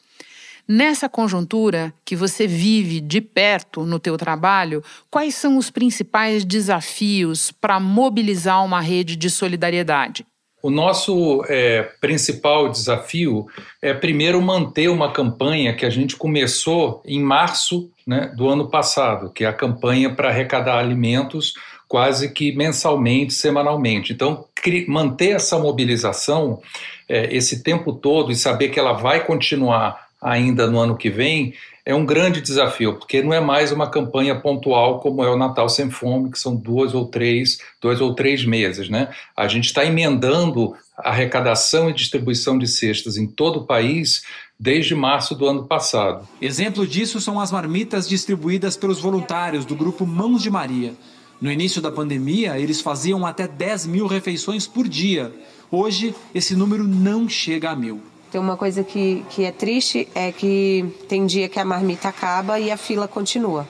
Nessa 0.67 1.09
conjuntura 1.09 1.93
que 2.05 2.15
você 2.15 2.47
vive 2.47 3.01
de 3.01 3.19
perto 3.19 3.83
no 3.83 3.99
teu 3.99 4.17
trabalho, 4.17 4.81
quais 5.11 5.35
são 5.35 5.57
os 5.57 5.69
principais 5.69 6.45
desafios 6.45 7.51
para 7.51 7.79
mobilizar 7.79 8.63
uma 8.63 8.79
rede 8.79 9.17
de 9.17 9.29
solidariedade? 9.29 10.25
O 10.61 10.69
nosso 10.69 11.43
é, 11.49 11.83
principal 11.99 12.69
desafio 12.69 13.45
é, 13.81 13.93
primeiro, 13.93 14.41
manter 14.41 14.87
uma 14.87 15.11
campanha 15.11 15.75
que 15.75 15.85
a 15.85 15.89
gente 15.89 16.15
começou 16.15 17.03
em 17.05 17.21
março 17.21 17.91
né, 18.07 18.31
do 18.37 18.47
ano 18.47 18.69
passado, 18.69 19.29
que 19.29 19.43
é 19.43 19.47
a 19.47 19.53
campanha 19.53 20.15
para 20.15 20.29
arrecadar 20.29 20.79
alimentos 20.79 21.53
quase 21.89 22.31
que 22.31 22.55
mensalmente, 22.55 23.33
semanalmente. 23.33 24.13
Então, 24.13 24.45
manter 24.87 25.35
essa 25.35 25.59
mobilização 25.59 26.61
é, 27.09 27.35
esse 27.35 27.61
tempo 27.61 27.91
todo 27.91 28.31
e 28.31 28.35
saber 28.35 28.69
que 28.69 28.79
ela 28.79 28.93
vai 28.93 29.25
continuar 29.25 30.07
ainda 30.23 30.65
no 30.67 30.79
ano 30.79 30.95
que 30.95 31.09
vem 31.09 31.53
é 31.85 31.93
um 31.93 32.05
grande 32.05 32.39
desafio, 32.39 32.97
porque 32.97 33.21
não 33.21 33.33
é 33.33 33.41
mais 33.41 33.71
uma 33.71 33.89
campanha 33.89 34.39
pontual 34.39 34.99
como 35.01 35.21
é 35.21 35.29
o 35.29 35.37
Natal 35.37 35.67
Sem 35.67 35.89
Fome, 35.89 36.31
que 36.31 36.39
são 36.39 36.55
duas 36.55 36.93
ou 36.93 37.07
três, 37.07 37.57
dois 37.81 37.99
ou 37.99 38.15
três 38.15 38.45
meses. 38.45 38.87
Né? 38.89 39.09
A 39.35 39.49
gente 39.49 39.65
está 39.65 39.85
emendando 39.85 40.73
a 40.97 41.09
arrecadação 41.09 41.89
e 41.89 41.93
distribuição 41.93 42.57
de 42.57 42.67
cestas 42.67 43.17
em 43.17 43.27
todo 43.27 43.59
o 43.59 43.65
país 43.65 44.23
desde 44.57 44.95
março 44.95 45.35
do 45.35 45.45
ano 45.45 45.65
passado. 45.65 46.25
Exemplo 46.41 46.87
disso 46.87 47.19
são 47.19 47.37
as 47.37 47.51
marmitas 47.51 48.07
distribuídas 48.07 48.77
pelos 48.77 49.01
voluntários 49.01 49.65
do 49.65 49.75
grupo 49.75 50.05
Mãos 50.05 50.41
de 50.41 50.49
Maria. 50.49 50.93
No 51.41 51.51
início 51.51 51.81
da 51.81 51.91
pandemia, 51.91 52.57
eles 52.57 52.79
faziam 52.79 53.25
até 53.25 53.45
10 53.45 53.87
mil 53.87 54.07
refeições 54.07 54.65
por 54.65 54.87
dia. 54.87 55.33
Hoje, 55.69 56.15
esse 56.33 56.55
número 56.55 56.85
não 56.85 57.27
chega 57.27 57.71
a 57.71 57.75
mil. 57.75 58.12
Tem 58.33 58.41
uma 58.41 58.57
coisa 58.57 58.83
que, 58.83 59.23
que 59.29 59.43
é 59.43 59.51
triste, 59.51 60.07
é 60.15 60.31
que 60.31 60.91
tem 61.07 61.23
dia 61.27 61.47
que 61.47 61.59
a 61.59 61.63
marmita 61.63 62.07
acaba 62.07 62.59
e 62.59 62.71
a 62.71 62.77
fila 62.77 63.07
continua. 63.07 63.67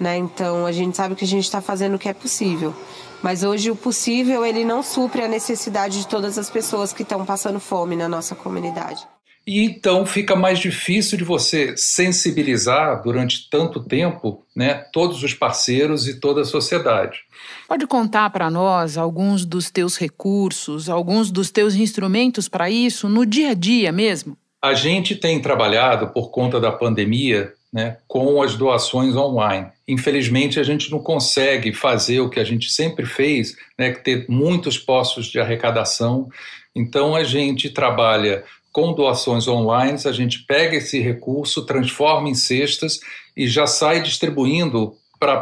Né? 0.00 0.16
Então 0.16 0.64
a 0.64 0.72
gente 0.72 0.96
sabe 0.96 1.14
que 1.14 1.26
a 1.26 1.28
gente 1.28 1.44
está 1.44 1.60
fazendo 1.60 1.96
o 1.96 1.98
que 1.98 2.08
é 2.08 2.14
possível. 2.14 2.74
Mas 3.22 3.42
hoje 3.42 3.70
o 3.70 3.76
possível 3.76 4.46
ele 4.46 4.64
não 4.64 4.82
supre 4.82 5.22
a 5.22 5.28
necessidade 5.28 5.98
de 5.98 6.08
todas 6.08 6.38
as 6.38 6.48
pessoas 6.48 6.94
que 6.94 7.02
estão 7.02 7.26
passando 7.26 7.60
fome 7.60 7.96
na 7.96 8.08
nossa 8.08 8.34
comunidade. 8.34 9.06
E 9.46 9.62
então 9.62 10.04
fica 10.04 10.34
mais 10.34 10.58
difícil 10.58 11.16
de 11.16 11.22
você 11.22 11.76
sensibilizar 11.76 13.00
durante 13.00 13.48
tanto 13.48 13.80
tempo 13.80 14.44
né, 14.54 14.84
todos 14.92 15.22
os 15.22 15.34
parceiros 15.34 16.08
e 16.08 16.18
toda 16.18 16.40
a 16.40 16.44
sociedade. 16.44 17.20
Pode 17.68 17.86
contar 17.86 18.30
para 18.30 18.50
nós 18.50 18.98
alguns 18.98 19.44
dos 19.44 19.70
teus 19.70 19.96
recursos, 19.96 20.88
alguns 20.88 21.30
dos 21.30 21.52
teus 21.52 21.76
instrumentos 21.76 22.48
para 22.48 22.68
isso 22.68 23.08
no 23.08 23.24
dia 23.24 23.50
a 23.50 23.54
dia 23.54 23.92
mesmo? 23.92 24.36
A 24.60 24.74
gente 24.74 25.14
tem 25.14 25.40
trabalhado 25.40 26.08
por 26.08 26.30
conta 26.30 26.58
da 26.58 26.72
pandemia 26.72 27.52
né, 27.72 27.98
com 28.08 28.42
as 28.42 28.56
doações 28.56 29.14
online. 29.14 29.68
Infelizmente, 29.86 30.58
a 30.58 30.62
gente 30.62 30.90
não 30.90 30.98
consegue 30.98 31.72
fazer 31.72 32.20
o 32.20 32.30
que 32.30 32.40
a 32.40 32.44
gente 32.44 32.70
sempre 32.70 33.04
fez, 33.04 33.54
né, 33.78 33.92
ter 33.92 34.24
muitos 34.28 34.78
postos 34.78 35.26
de 35.26 35.38
arrecadação. 35.38 36.28
Então, 36.74 37.14
a 37.14 37.22
gente 37.22 37.70
trabalha 37.70 38.44
com 38.76 38.92
doações 38.92 39.48
online, 39.48 39.98
a 40.04 40.12
gente 40.12 40.40
pega 40.40 40.76
esse 40.76 41.00
recurso, 41.00 41.64
transforma 41.64 42.28
em 42.28 42.34
cestas 42.34 43.00
e 43.34 43.48
já 43.48 43.66
sai 43.66 44.02
distribuindo 44.02 44.94
para 45.18 45.40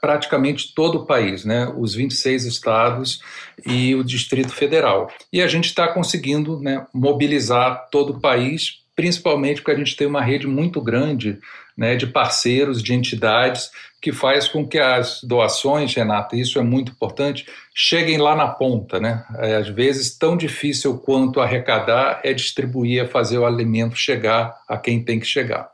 praticamente 0.00 0.72
todo 0.72 0.98
o 0.98 1.04
país, 1.04 1.44
né? 1.44 1.66
os 1.76 1.96
26 1.96 2.44
estados 2.44 3.20
e 3.66 3.92
o 3.96 4.04
Distrito 4.04 4.52
Federal. 4.52 5.10
E 5.32 5.42
a 5.42 5.48
gente 5.48 5.64
está 5.64 5.88
conseguindo 5.88 6.60
né, 6.60 6.86
mobilizar 6.94 7.88
todo 7.90 8.10
o 8.10 8.20
país, 8.20 8.84
principalmente 8.94 9.62
porque 9.62 9.72
a 9.72 9.84
gente 9.84 9.96
tem 9.96 10.06
uma 10.06 10.22
rede 10.22 10.46
muito 10.46 10.80
grande 10.80 11.40
né, 11.76 11.94
de 11.96 12.06
parceiros, 12.06 12.82
de 12.82 12.94
entidades, 12.94 13.70
que 14.00 14.12
faz 14.12 14.48
com 14.48 14.66
que 14.66 14.78
as 14.78 15.20
doações, 15.22 15.94
Renata, 15.94 16.36
isso 16.36 16.58
é 16.58 16.62
muito 16.62 16.92
importante, 16.92 17.46
cheguem 17.74 18.18
lá 18.18 18.34
na 18.34 18.48
ponta. 18.48 18.98
Né? 18.98 19.24
É, 19.38 19.56
às 19.56 19.68
vezes, 19.68 20.16
tão 20.16 20.36
difícil 20.36 20.98
quanto 20.98 21.40
arrecadar 21.40 22.20
é 22.24 22.32
distribuir, 22.32 23.02
é 23.02 23.06
fazer 23.06 23.38
o 23.38 23.46
alimento 23.46 23.96
chegar 23.96 24.56
a 24.68 24.78
quem 24.78 25.04
tem 25.04 25.20
que 25.20 25.26
chegar. 25.26 25.68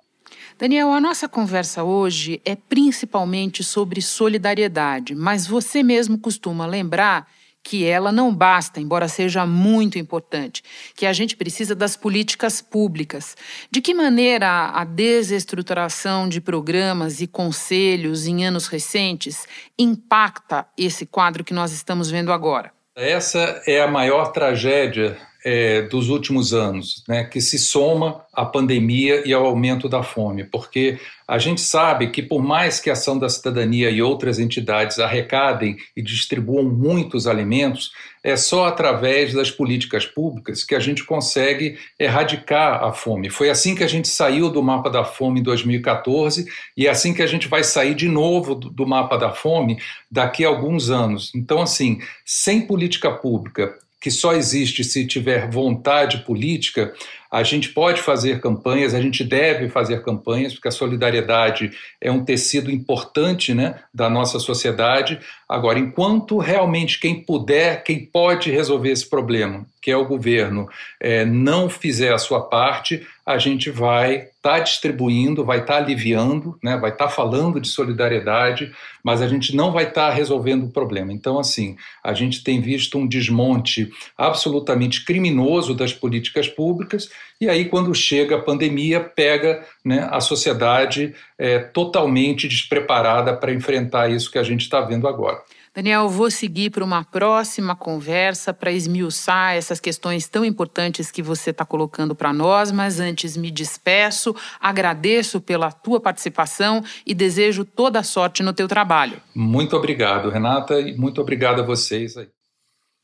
Daniel, 0.59 0.93
a 0.93 1.01
nossa 1.01 1.29
conversa 1.29 1.83
hoje 1.83 2.41
é 2.45 2.55
principalmente 2.55 3.65
sobre 3.65 4.01
solidariedade, 4.01 5.15
mas 5.15 5.47
você 5.47 5.83
mesmo 5.83 6.19
costuma 6.19 6.67
lembrar 6.67 7.27
que 7.63 7.85
ela 7.87 8.11
não 8.11 8.35
basta, 8.35 8.81
embora 8.81 9.09
seja 9.09 9.47
muito 9.47 9.99
importante, 9.99 10.63
que 10.97 11.07
a 11.07 11.13
gente 11.13 11.37
precisa 11.37 11.75
das 11.75 11.97
políticas 11.97 12.61
públicas. 12.61 13.37
De 13.71 13.81
que 13.81 13.95
maneira 13.95 14.71
a 14.71 14.85
desestruturação 14.85 16.29
de 16.29 16.41
programas 16.41 17.21
e 17.21 17.27
conselhos 17.27 18.27
em 18.27 18.45
anos 18.45 18.67
recentes 18.67 19.47
impacta 19.79 20.67
esse 20.77 21.07
quadro 21.07 21.45
que 21.45 21.55
nós 21.55 21.73
estamos 21.73 22.11
vendo 22.11 22.33
agora? 22.33 22.73
Essa 22.95 23.63
é 23.67 23.81
a 23.81 23.89
maior 23.89 24.33
tragédia 24.33 25.17
é, 25.45 25.83
dos 25.83 26.09
últimos 26.09 26.55
anos, 26.55 27.03
né, 27.09 27.25
que 27.25 27.41
se 27.41 27.59
soma 27.59 28.25
à 28.33 28.45
pandemia 28.45 29.27
e 29.27 29.33
ao 29.33 29.45
aumento 29.45 29.89
da 29.89 30.03
fome, 30.03 30.45
porque 30.45 30.99
a 31.27 31.39
gente 31.39 31.61
sabe 31.61 32.11
que, 32.11 32.23
por 32.23 32.43
mais 32.43 32.79
que 32.79 32.91
a 32.91 32.93
Ação 32.93 33.19
da 33.19 33.29
Cidadania 33.29 33.91
e 33.91 34.03
outras 34.03 34.39
entidades 34.39 34.99
arrecadem 34.99 35.77
e 35.97 36.03
distribuam 36.03 36.65
muitos 36.65 37.27
alimentos, 37.27 37.93
é 38.23 38.37
só 38.37 38.67
através 38.67 39.33
das 39.33 39.51
políticas 39.51 40.07
públicas 40.07 40.63
que 40.63 40.75
a 40.75 40.79
gente 40.81 41.05
consegue 41.05 41.79
erradicar 41.99 42.85
a 42.85 42.93
fome. 42.93 43.31
Foi 43.31 43.51
assim 43.51 43.75
que 43.75 43.83
a 43.83 43.89
gente 43.89 44.09
saiu 44.09 44.49
do 44.49 44.63
mapa 44.63 44.89
da 44.91 45.05
fome 45.05 45.41
em 45.41 45.43
2014 45.43 46.47
e 46.77 46.87
é 46.87 46.91
assim 46.91 47.13
que 47.13 47.23
a 47.23 47.27
gente 47.27 47.49
vai 47.49 47.65
sair 47.65 47.95
de 47.95 48.09
novo 48.09 48.55
do, 48.55 48.87
mapa 48.87 49.17
da 49.17 49.33
fome 49.33 49.79
daqui 50.11 50.45
a 50.45 50.49
alguns 50.49 50.91
anos. 50.91 51.33
Então, 51.35 51.61
assim, 51.61 51.99
sem 52.25 52.67
política 52.67 53.11
pública 53.11 53.77
que 54.03 54.11
só 54.11 54.35
existe 54.35 54.83
se 54.83 55.07
tiver 55.07 55.49
vontade 55.49 56.25
política, 56.25 56.93
a 57.33 57.43
gente 57.43 57.71
pode 57.71 58.03
fazer 58.03 58.43
campanhas, 58.43 58.93
a 58.93 59.01
gente 59.01 59.25
deve 59.25 59.71
fazer 59.71 60.03
campanhas, 60.03 60.53
porque 60.53 60.69
a 60.69 60.71
solidariedade 60.71 61.71
é 61.99 62.13
um 62.13 62.23
tecido 62.23 62.71
importante 62.71 63.55
né, 63.55 63.81
da 63.93 64.11
nossa 64.11 64.39
sociedade. 64.39 65.19
Agora, 65.49 65.79
enquanto 65.79 66.37
realmente 66.37 67.01
quem 67.01 67.25
puder, 67.25 67.83
quem 67.85 68.05
pode 68.05 68.51
resolver 68.51 68.91
esse 68.91 69.09
problema, 69.09 69.65
que 69.81 69.91
é 69.91 69.97
o 69.97 70.05
governo, 70.05 70.69
é, 71.01 71.25
não 71.25 71.71
fizer 71.71 72.13
a 72.13 72.19
sua 72.19 72.43
parte, 72.43 73.07
a 73.25 73.39
gente 73.39 73.71
vai 73.71 74.17
estar 74.17 74.33
tá 74.43 74.59
distribuindo, 74.59 75.45
vai 75.45 75.61
estar 75.61 75.75
tá 75.75 75.79
aliviando, 75.79 76.59
né, 76.63 76.77
vai 76.77 76.91
estar 76.91 77.07
tá 77.07 77.11
falando 77.11 77.61
de 77.61 77.69
solidariedade, 77.69 78.73
mas 79.03 79.23
a 79.23 79.29
gente 79.29 79.55
não 79.55 79.73
vai 79.73 79.85
estar 79.85 80.09
tá 80.09 80.15
resolvendo 80.15 80.65
o 80.65 80.71
problema. 80.71 81.13
Então, 81.13 81.39
assim, 81.39 81.77
a 82.03 82.13
gente 82.13 82.43
tem 82.43 82.61
visto 82.61 82.99
um 82.99 83.07
desmonte 83.07 83.91
absolutamente 84.19 85.05
criminoso 85.05 85.75
das 85.75 85.93
políticas 85.93 86.49
públicas, 86.49 87.09
e 87.41 87.49
aí, 87.49 87.65
quando 87.65 87.95
chega 87.95 88.37
a 88.37 88.41
pandemia, 88.41 89.01
pega 89.01 89.65
né, 89.85 90.09
a 90.11 90.21
sociedade 90.21 91.15
é, 91.37 91.59
totalmente 91.59 92.47
despreparada 92.47 93.37
para 93.37 93.53
enfrentar 93.53 94.11
isso 94.11 94.31
que 94.31 94.39
a 94.39 94.45
gente 94.45 94.61
está 94.61 94.81
vendo 94.81 95.09
agora. 95.09 95.43
Daniel, 95.75 96.07
vou 96.07 96.31
seguir 96.31 96.69
para 96.69 96.85
uma 96.85 97.03
próxima 97.03 97.75
conversa 97.75 98.53
para 98.53 98.71
esmiuçar 98.71 99.55
essas 99.55 99.81
questões 99.81 100.29
tão 100.29 100.45
importantes 100.45 101.11
que 101.11 101.23
você 101.23 101.49
está 101.49 101.65
colocando 101.65 102.15
para 102.15 102.31
nós, 102.31 102.71
mas 102.71 103.01
antes 103.01 103.39
me 103.39 103.51
despeço, 103.51 104.37
agradeço 104.61 105.41
pela 105.41 105.73
tua 105.73 105.99
participação 105.99 106.85
e 107.07 107.15
desejo 107.15 107.65
toda 107.65 108.01
a 108.01 108.03
sorte 108.03 108.43
no 108.43 108.53
teu 108.53 108.69
trabalho. 108.69 109.17
Muito 109.35 109.75
obrigado, 109.75 110.29
Renata, 110.29 110.79
e 110.79 110.95
muito 110.95 111.23
obrigado 111.23 111.63
a 111.63 111.65
vocês. 111.65 112.17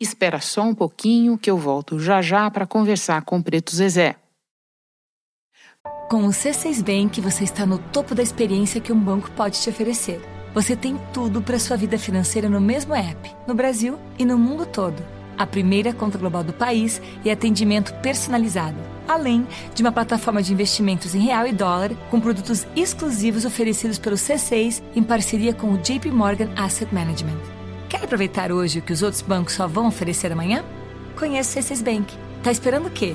Espera 0.01 0.41
só 0.41 0.63
um 0.63 0.75
pouquinho 0.75 1.37
que 1.37 1.51
eu 1.51 1.59
volto 1.59 1.99
já 1.99 2.23
já 2.23 2.51
para 2.51 2.67
conversar 2.67 3.23
com 3.23 3.43
Preto 3.43 3.75
Zezé. 3.75 4.17
Com 6.09 6.25
o 6.25 6.31
C6 6.31 6.83
Bank, 6.83 7.21
você 7.21 7.45
está 7.45 7.67
no 7.67 7.79
topo 7.79 8.15
da 8.15 8.23
experiência 8.23 8.81
que 8.81 8.93
um 8.93 8.99
banco 8.99 9.31
pode 9.33 9.61
te 9.61 9.69
oferecer 9.69 10.21
você 10.55 10.75
tem 10.75 10.99
tudo 11.13 11.43
para 11.43 11.59
sua 11.59 11.77
vida 11.77 11.99
financeira 11.99 12.49
no 12.49 12.61
mesmo 12.61 12.95
app, 12.95 13.31
no 13.47 13.55
Brasil 13.55 13.99
e 14.19 14.25
no 14.25 14.39
mundo 14.39 14.67
todo. 14.67 15.03
A 15.37 15.47
primeira 15.47 15.93
conta 15.93 16.19
global 16.19 16.43
do 16.43 16.53
país 16.53 17.01
e 17.25 17.31
atendimento 17.31 17.95
personalizado, 18.03 18.77
além 19.07 19.47
de 19.73 19.83
uma 19.83 19.93
plataforma 19.93 20.43
de 20.43 20.53
investimentos 20.53 21.15
em 21.15 21.21
real 21.21 21.47
e 21.47 21.53
dólar 21.53 21.93
com 22.11 22.21
produtos 22.21 22.67
exclusivos 22.75 23.45
oferecidos 23.45 23.99
pelo 23.99 24.17
C6 24.17 24.83
em 24.97 25.03
parceria 25.03 25.55
com 25.55 25.73
o 25.73 25.79
JP 25.79 26.11
Morgan 26.11 26.51
Asset 26.57 26.93
Management. 26.93 27.58
Aproveitar 28.09 28.51
hoje 28.51 28.79
o 28.79 28.83
que 28.83 28.91
os 28.91 29.03
outros 29.03 29.21
bancos 29.21 29.53
só 29.53 29.67
vão 29.67 29.87
oferecer 29.87 30.33
amanhã? 30.33 30.65
Conheça 31.15 31.61
o 31.61 31.63
C6 31.63 31.85
Bank. 31.85 32.17
Tá 32.43 32.51
esperando 32.51 32.87
o 32.87 32.91
quê? 32.91 33.15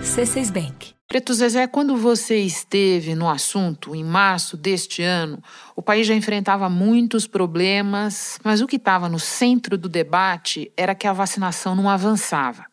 C6 0.00 0.52
Bank. 0.52 0.94
Preto 1.08 1.34
Zezé, 1.34 1.66
quando 1.66 1.96
você 1.96 2.36
esteve 2.36 3.16
no 3.16 3.28
assunto, 3.28 3.96
em 3.96 4.04
março 4.04 4.56
deste 4.56 5.02
ano, 5.02 5.42
o 5.74 5.82
país 5.82 6.06
já 6.06 6.14
enfrentava 6.14 6.70
muitos 6.70 7.26
problemas, 7.26 8.38
mas 8.44 8.60
o 8.60 8.66
que 8.68 8.76
estava 8.76 9.08
no 9.08 9.18
centro 9.18 9.76
do 9.76 9.88
debate 9.88 10.70
era 10.76 10.94
que 10.94 11.08
a 11.08 11.12
vacinação 11.12 11.74
não 11.74 11.90
avançava. 11.90 12.64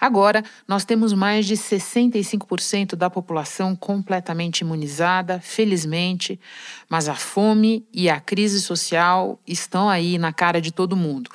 Agora, 0.00 0.44
nós 0.66 0.84
temos 0.84 1.12
mais 1.12 1.46
de 1.46 1.54
65% 1.54 2.94
da 2.94 3.10
população 3.10 3.74
completamente 3.74 4.60
imunizada, 4.60 5.40
felizmente, 5.40 6.38
mas 6.88 7.08
a 7.08 7.14
fome 7.14 7.86
e 7.92 8.08
a 8.08 8.20
crise 8.20 8.60
social 8.60 9.40
estão 9.46 9.88
aí 9.88 10.18
na 10.18 10.32
cara 10.32 10.60
de 10.60 10.72
todo 10.72 10.96
mundo. 10.96 11.30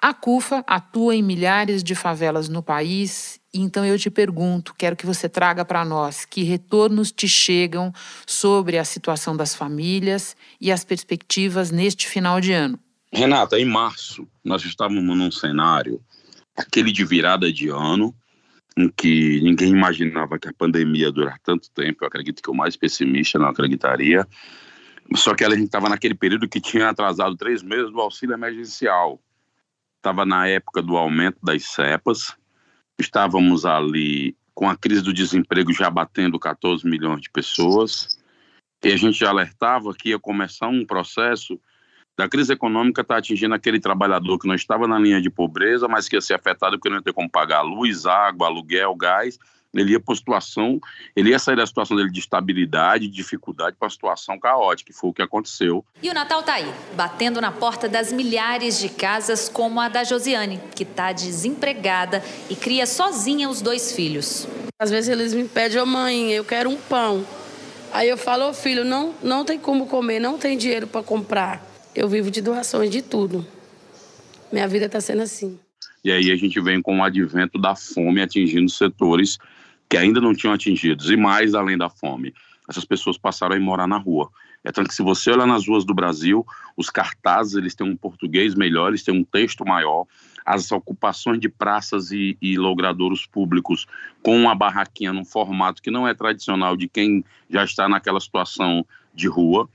A 0.00 0.12
CUFA 0.12 0.64
atua 0.66 1.14
em 1.14 1.22
milhares 1.22 1.82
de 1.82 1.94
favelas 1.94 2.48
no 2.48 2.60
país, 2.60 3.38
então 3.54 3.84
eu 3.84 3.96
te 3.96 4.10
pergunto, 4.10 4.74
quero 4.76 4.96
que 4.96 5.06
você 5.06 5.28
traga 5.28 5.64
para 5.64 5.84
nós 5.84 6.24
que 6.24 6.42
retornos 6.42 7.12
te 7.12 7.28
chegam 7.28 7.92
sobre 8.26 8.78
a 8.78 8.84
situação 8.84 9.36
das 9.36 9.54
famílias 9.54 10.36
e 10.60 10.72
as 10.72 10.84
perspectivas 10.84 11.70
neste 11.70 12.08
final 12.08 12.40
de 12.40 12.52
ano. 12.52 12.80
Renata, 13.12 13.60
em 13.60 13.64
março, 13.64 14.26
nós 14.42 14.64
estávamos 14.64 15.16
num 15.16 15.30
cenário, 15.30 16.00
aquele 16.56 16.92
de 16.92 17.04
virada 17.04 17.52
de 17.52 17.68
ano, 17.68 18.14
em 18.76 18.88
que 18.88 19.40
ninguém 19.42 19.70
imaginava 19.70 20.38
que 20.38 20.48
a 20.48 20.52
pandemia 20.52 21.06
ia 21.06 21.12
durar 21.12 21.38
tanto 21.40 21.70
tempo. 21.70 22.04
Eu 22.04 22.08
acredito 22.08 22.42
que 22.42 22.50
o 22.50 22.54
mais 22.54 22.76
pessimista 22.76 23.38
não 23.38 23.48
acreditaria. 23.48 24.26
Só 25.14 25.34
que 25.34 25.44
a 25.44 25.50
gente 25.50 25.64
estava 25.64 25.88
naquele 25.88 26.14
período 26.14 26.48
que 26.48 26.60
tinha 26.60 26.88
atrasado 26.88 27.36
três 27.36 27.62
meses 27.62 27.90
do 27.90 28.00
auxílio 28.00 28.34
emergencial. 28.34 29.20
Estava 29.98 30.24
na 30.24 30.46
época 30.46 30.82
do 30.82 30.96
aumento 30.96 31.38
das 31.42 31.64
cepas. 31.64 32.34
Estávamos 32.98 33.66
ali 33.66 34.36
com 34.54 34.68
a 34.68 34.76
crise 34.76 35.02
do 35.02 35.12
desemprego 35.12 35.72
já 35.72 35.90
batendo 35.90 36.38
14 36.38 36.86
milhões 36.86 37.20
de 37.20 37.30
pessoas. 37.30 38.18
E 38.82 38.88
a 38.90 38.96
gente 38.96 39.18
já 39.18 39.28
alertava 39.28 39.94
que 39.94 40.10
ia 40.10 40.18
começar 40.18 40.68
um 40.68 40.84
processo 40.84 41.60
da 42.16 42.28
crise 42.28 42.52
econômica 42.52 43.00
está 43.00 43.16
atingindo 43.16 43.54
aquele 43.54 43.80
trabalhador 43.80 44.38
que 44.38 44.46
não 44.46 44.54
estava 44.54 44.86
na 44.86 44.98
linha 44.98 45.20
de 45.20 45.30
pobreza, 45.30 45.88
mas 45.88 46.08
que 46.08 46.16
ia 46.16 46.20
ser 46.20 46.34
afetado 46.34 46.76
porque 46.76 46.88
não 46.88 46.96
ia 46.96 47.02
ter 47.02 47.12
como 47.12 47.30
pagar 47.30 47.62
luz, 47.62 48.06
água, 48.06 48.46
aluguel, 48.46 48.94
gás. 48.94 49.38
Ele 49.74 49.92
ia 49.92 50.00
para 50.00 50.14
situação, 50.14 50.78
ele 51.16 51.30
ia 51.30 51.38
sair 51.38 51.56
da 51.56 51.64
situação 51.64 51.96
dele 51.96 52.10
de 52.10 52.20
estabilidade, 52.20 53.08
de 53.08 53.14
dificuldade 53.14 53.74
para 53.78 53.86
uma 53.86 53.90
situação 53.90 54.38
caótica, 54.38 54.92
que 54.92 54.98
foi 54.98 55.08
o 55.08 55.14
que 55.14 55.22
aconteceu. 55.22 55.82
E 56.02 56.10
o 56.10 56.14
Natal 56.14 56.42
tá 56.42 56.54
aí, 56.54 56.70
batendo 56.94 57.40
na 57.40 57.50
porta 57.50 57.88
das 57.88 58.12
milhares 58.12 58.78
de 58.78 58.90
casas 58.90 59.48
como 59.48 59.80
a 59.80 59.88
da 59.88 60.04
Josiane, 60.04 60.60
que 60.74 60.82
está 60.82 61.10
desempregada 61.12 62.22
e 62.50 62.54
cria 62.54 62.84
sozinha 62.84 63.48
os 63.48 63.62
dois 63.62 63.92
filhos. 63.92 64.46
Às 64.78 64.90
vezes 64.90 65.08
eles 65.08 65.32
me 65.32 65.48
pedem, 65.48 65.78
ô 65.78 65.84
oh, 65.84 65.86
mãe, 65.86 66.30
eu 66.32 66.44
quero 66.44 66.68
um 66.68 66.76
pão. 66.76 67.24
Aí 67.94 68.10
eu 68.10 68.18
falo, 68.18 68.44
ô 68.44 68.50
oh, 68.50 68.54
filho, 68.54 68.84
não, 68.84 69.14
não 69.22 69.42
tem 69.42 69.58
como 69.58 69.86
comer, 69.86 70.20
não 70.20 70.36
tem 70.36 70.58
dinheiro 70.58 70.86
para 70.86 71.02
comprar. 71.02 71.71
Eu 71.94 72.08
vivo 72.08 72.30
de 72.30 72.40
doações 72.40 72.90
de 72.90 73.02
tudo. 73.02 73.46
Minha 74.50 74.66
vida 74.66 74.86
está 74.86 75.00
sendo 75.00 75.22
assim. 75.22 75.58
E 76.02 76.10
aí 76.10 76.32
a 76.32 76.36
gente 76.36 76.58
vem 76.60 76.80
com 76.80 76.98
o 76.98 77.04
advento 77.04 77.58
da 77.58 77.76
fome 77.76 78.22
atingindo 78.22 78.70
setores 78.70 79.38
que 79.88 79.96
ainda 79.96 80.20
não 80.20 80.34
tinham 80.34 80.54
atingidos. 80.54 81.10
E 81.10 81.16
mais 81.16 81.54
além 81.54 81.76
da 81.76 81.90
fome, 81.90 82.34
essas 82.68 82.84
pessoas 82.84 83.18
passaram 83.18 83.54
a 83.54 83.60
morar 83.60 83.86
na 83.86 83.98
rua. 83.98 84.30
É 84.64 84.72
tanto 84.72 84.88
que 84.88 84.94
se 84.94 85.02
você 85.02 85.30
olha 85.30 85.44
nas 85.44 85.66
ruas 85.66 85.84
do 85.84 85.92
Brasil, 85.92 86.46
os 86.76 86.88
cartazes 86.88 87.54
eles 87.54 87.74
têm 87.74 87.86
um 87.86 87.96
português 87.96 88.54
melhor, 88.54 88.88
eles 88.88 89.02
têm 89.02 89.14
um 89.14 89.24
texto 89.24 89.66
maior. 89.66 90.06
As 90.46 90.72
ocupações 90.72 91.40
de 91.40 91.48
praças 91.48 92.10
e, 92.10 92.38
e 92.40 92.56
logradouros 92.56 93.26
públicos 93.26 93.86
com 94.22 94.36
uma 94.36 94.54
barraquinha 94.54 95.12
num 95.12 95.24
formato 95.24 95.82
que 95.82 95.90
não 95.90 96.08
é 96.08 96.14
tradicional 96.14 96.76
de 96.76 96.88
quem 96.88 97.24
já 97.50 97.64
está 97.64 97.88
naquela 97.88 98.20
situação 98.20 98.86
de 99.14 99.28
rua. 99.28 99.68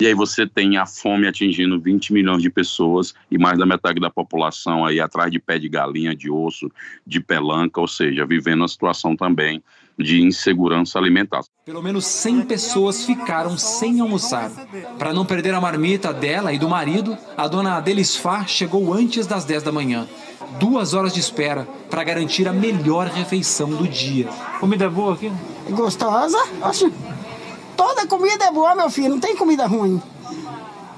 E 0.00 0.06
aí 0.06 0.14
você 0.14 0.46
tem 0.46 0.78
a 0.78 0.86
fome 0.86 1.28
atingindo 1.28 1.78
20 1.78 2.14
milhões 2.14 2.42
de 2.42 2.48
pessoas 2.48 3.14
e 3.30 3.36
mais 3.36 3.58
da 3.58 3.66
metade 3.66 4.00
da 4.00 4.08
população 4.08 4.82
aí 4.82 4.98
atrás 4.98 5.30
de 5.30 5.38
pé 5.38 5.58
de 5.58 5.68
galinha, 5.68 6.16
de 6.16 6.30
osso, 6.30 6.72
de 7.06 7.20
pelanca, 7.20 7.82
ou 7.82 7.86
seja, 7.86 8.24
vivendo 8.24 8.62
uma 8.62 8.68
situação 8.68 9.14
também 9.14 9.62
de 9.98 10.22
insegurança 10.22 10.98
alimentar. 10.98 11.42
Pelo 11.66 11.82
menos 11.82 12.06
100 12.06 12.46
pessoas 12.46 13.04
ficaram 13.04 13.58
sem 13.58 14.00
almoçar. 14.00 14.50
Para 14.98 15.12
não 15.12 15.26
perder 15.26 15.52
a 15.52 15.60
marmita 15.60 16.14
dela 16.14 16.50
e 16.54 16.58
do 16.58 16.66
marido, 16.66 17.18
a 17.36 17.46
dona 17.46 17.76
Adelisfá 17.76 18.46
chegou 18.46 18.94
antes 18.94 19.26
das 19.26 19.44
10 19.44 19.64
da 19.64 19.70
manhã. 19.70 20.08
Duas 20.58 20.94
horas 20.94 21.12
de 21.12 21.20
espera 21.20 21.68
para 21.90 22.02
garantir 22.02 22.48
a 22.48 22.52
melhor 22.54 23.06
refeição 23.08 23.68
do 23.68 23.86
dia. 23.86 24.26
Comida 24.58 24.88
boa 24.88 25.12
aqui? 25.12 25.30
Gostosa? 25.68 26.38
Acho 26.62 26.90
Toda 27.80 28.06
comida 28.06 28.44
é 28.44 28.52
boa, 28.52 28.74
meu 28.74 28.90
filho, 28.90 29.08
não 29.08 29.18
tem 29.18 29.34
comida 29.34 29.66
ruim. 29.66 30.02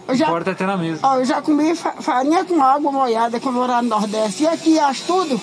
Eu 0.09 0.17
já, 0.17 0.27
Importa 0.27 0.53
ter 0.53 0.67
na 0.67 0.77
mesa. 0.77 0.99
Ó, 1.05 1.15
eu 1.15 1.25
já 1.25 1.41
comi 1.41 1.77
farinha 1.77 2.45
com 2.45 2.61
água 2.61 2.91
molhada 2.91 3.39
quando 3.39 3.63
eu 3.63 3.83
no 3.83 3.89
Nordeste. 3.89 4.43
E 4.43 4.49
aqui 4.49 4.81
acho 4.81 5.05
tudo. 5.05 5.41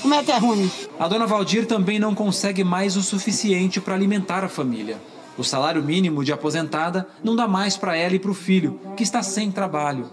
Como 0.00 0.14
é 0.14 0.22
que 0.22 0.32
é 0.32 0.38
ruim? 0.38 0.70
A 0.98 1.06
dona 1.06 1.26
Valdir 1.26 1.66
também 1.66 1.98
não 1.98 2.14
consegue 2.14 2.64
mais 2.64 2.96
o 2.96 3.02
suficiente 3.02 3.82
para 3.82 3.94
alimentar 3.94 4.44
a 4.44 4.48
família. 4.48 4.98
O 5.36 5.44
salário 5.44 5.82
mínimo 5.82 6.24
de 6.24 6.32
aposentada 6.32 7.06
não 7.22 7.36
dá 7.36 7.46
mais 7.46 7.76
para 7.76 7.94
ela 7.94 8.14
e 8.14 8.18
para 8.18 8.30
o 8.30 8.34
filho, 8.34 8.80
que 8.96 9.02
está 9.02 9.22
sem 9.22 9.50
trabalho. 9.50 10.08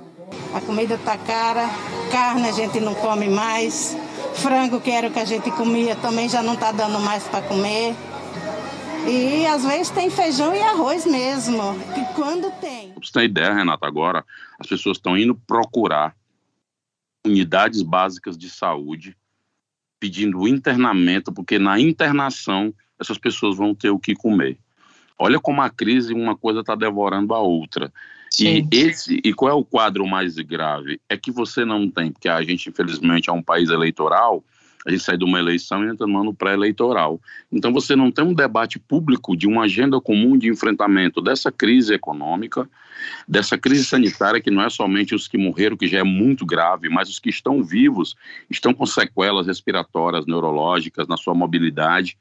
A 0.54 0.60
comida 0.60 0.96
está 0.96 1.16
cara, 1.18 1.70
carne 2.12 2.50
a 2.50 2.52
gente 2.52 2.82
não 2.82 2.94
come 2.96 3.30
mais, 3.30 3.96
frango 4.34 4.82
que 4.82 4.92
era 4.92 5.08
o 5.08 5.12
que 5.12 5.20
a 5.20 5.26
gente 5.26 5.50
comia 5.52 5.96
também 5.96 6.28
já 6.28 6.44
não 6.44 6.56
está 6.56 6.74
dando 6.74 7.00
mais 7.00 7.24
para 7.24 7.42
comer. 7.44 7.96
E 9.08 9.46
às 9.48 9.64
vezes 9.66 9.90
tem 9.90 10.10
feijão 10.10 10.56
e 10.56 10.62
arroz 10.62 11.06
mesmo, 11.06 11.62
que 11.94 12.14
quando 12.14 12.52
tem. 12.60 12.92
Pra 12.92 13.04
você 13.04 13.12
ter 13.12 13.24
ideia, 13.26 13.54
Renata, 13.54 13.88
agora 13.88 14.26
as 14.60 14.68
pessoas 14.68 14.98
estão 14.98 15.18
indo 15.18 15.36
procurar 15.36 16.16
unidades 17.26 17.82
básicas 17.82 18.38
de 18.38 18.50
saúde, 18.50 19.16
pedindo 20.00 20.48
internamento, 20.48 21.32
porque 21.32 21.60
na 21.60 21.80
internação 21.80 22.74
essas 23.00 23.18
pessoas 23.18 23.58
vão 23.58 23.74
ter 23.74 23.90
o 23.90 24.00
que 24.00 24.16
comer. 24.16 24.58
Olha 25.18 25.40
como 25.40 25.62
a 25.62 25.70
crise, 25.70 26.14
uma 26.14 26.36
coisa 26.36 26.62
está 26.62 26.76
devorando 26.76 27.34
a 27.34 27.40
outra. 27.40 27.92
Sim. 28.32 28.68
E 28.72 28.78
esse 28.78 29.20
e 29.24 29.34
qual 29.34 29.52
é 29.52 29.54
o 29.54 29.66
quadro 29.66 30.06
mais 30.08 30.36
grave? 30.36 31.02
É 31.10 31.18
que 31.18 31.32
você 31.32 31.66
não 31.66 31.90
tem, 31.90 32.12
porque 32.12 32.30
a 32.30 32.42
gente 32.42 32.70
infelizmente 32.70 33.30
é 33.30 33.34
um 33.34 33.42
país 33.42 33.70
eleitoral 33.70 34.44
a 34.86 34.92
gente 34.92 35.04
sai 35.04 35.18
de 35.18 35.26
uma 35.26 35.40
eleição 35.40 35.84
e 35.84 35.90
entra 35.90 36.08
no 36.08 36.20
ano 36.20 36.34
pré-eleitoral. 36.34 37.20
Então 37.52 37.74
você 37.74 37.96
não 37.96 38.12
tem 38.12 38.24
um 38.24 38.34
debate 38.34 38.80
público 38.80 39.36
de 39.36 39.48
uma 39.48 39.64
agenda 39.64 40.00
comum 40.00 40.38
de 40.38 40.50
enfrentamento 40.50 41.22
dessa 41.22 41.52
crise 41.52 41.94
econômica, 41.94 42.70
dessa 43.28 43.58
crise 43.58 43.84
sanitária, 43.86 44.42
que 44.42 44.52
não 44.52 44.64
é 44.64 44.70
somente 44.70 45.14
os 45.14 45.28
que 45.28 45.38
morreram, 45.38 45.76
que 45.76 45.88
já 45.88 46.00
é 46.00 46.04
muito 46.04 46.46
grave, 46.46 46.90
mas 46.90 47.10
os 47.10 47.20
que 47.20 47.30
estão 47.30 47.64
vivos 47.64 48.16
estão 48.50 48.74
com 48.74 48.86
sequelas 48.86 49.48
respiratórias, 49.48 50.26
neurológicas, 50.26 51.08
na 51.08 51.18
sua 51.18 51.34
mobilidade, 51.34 52.18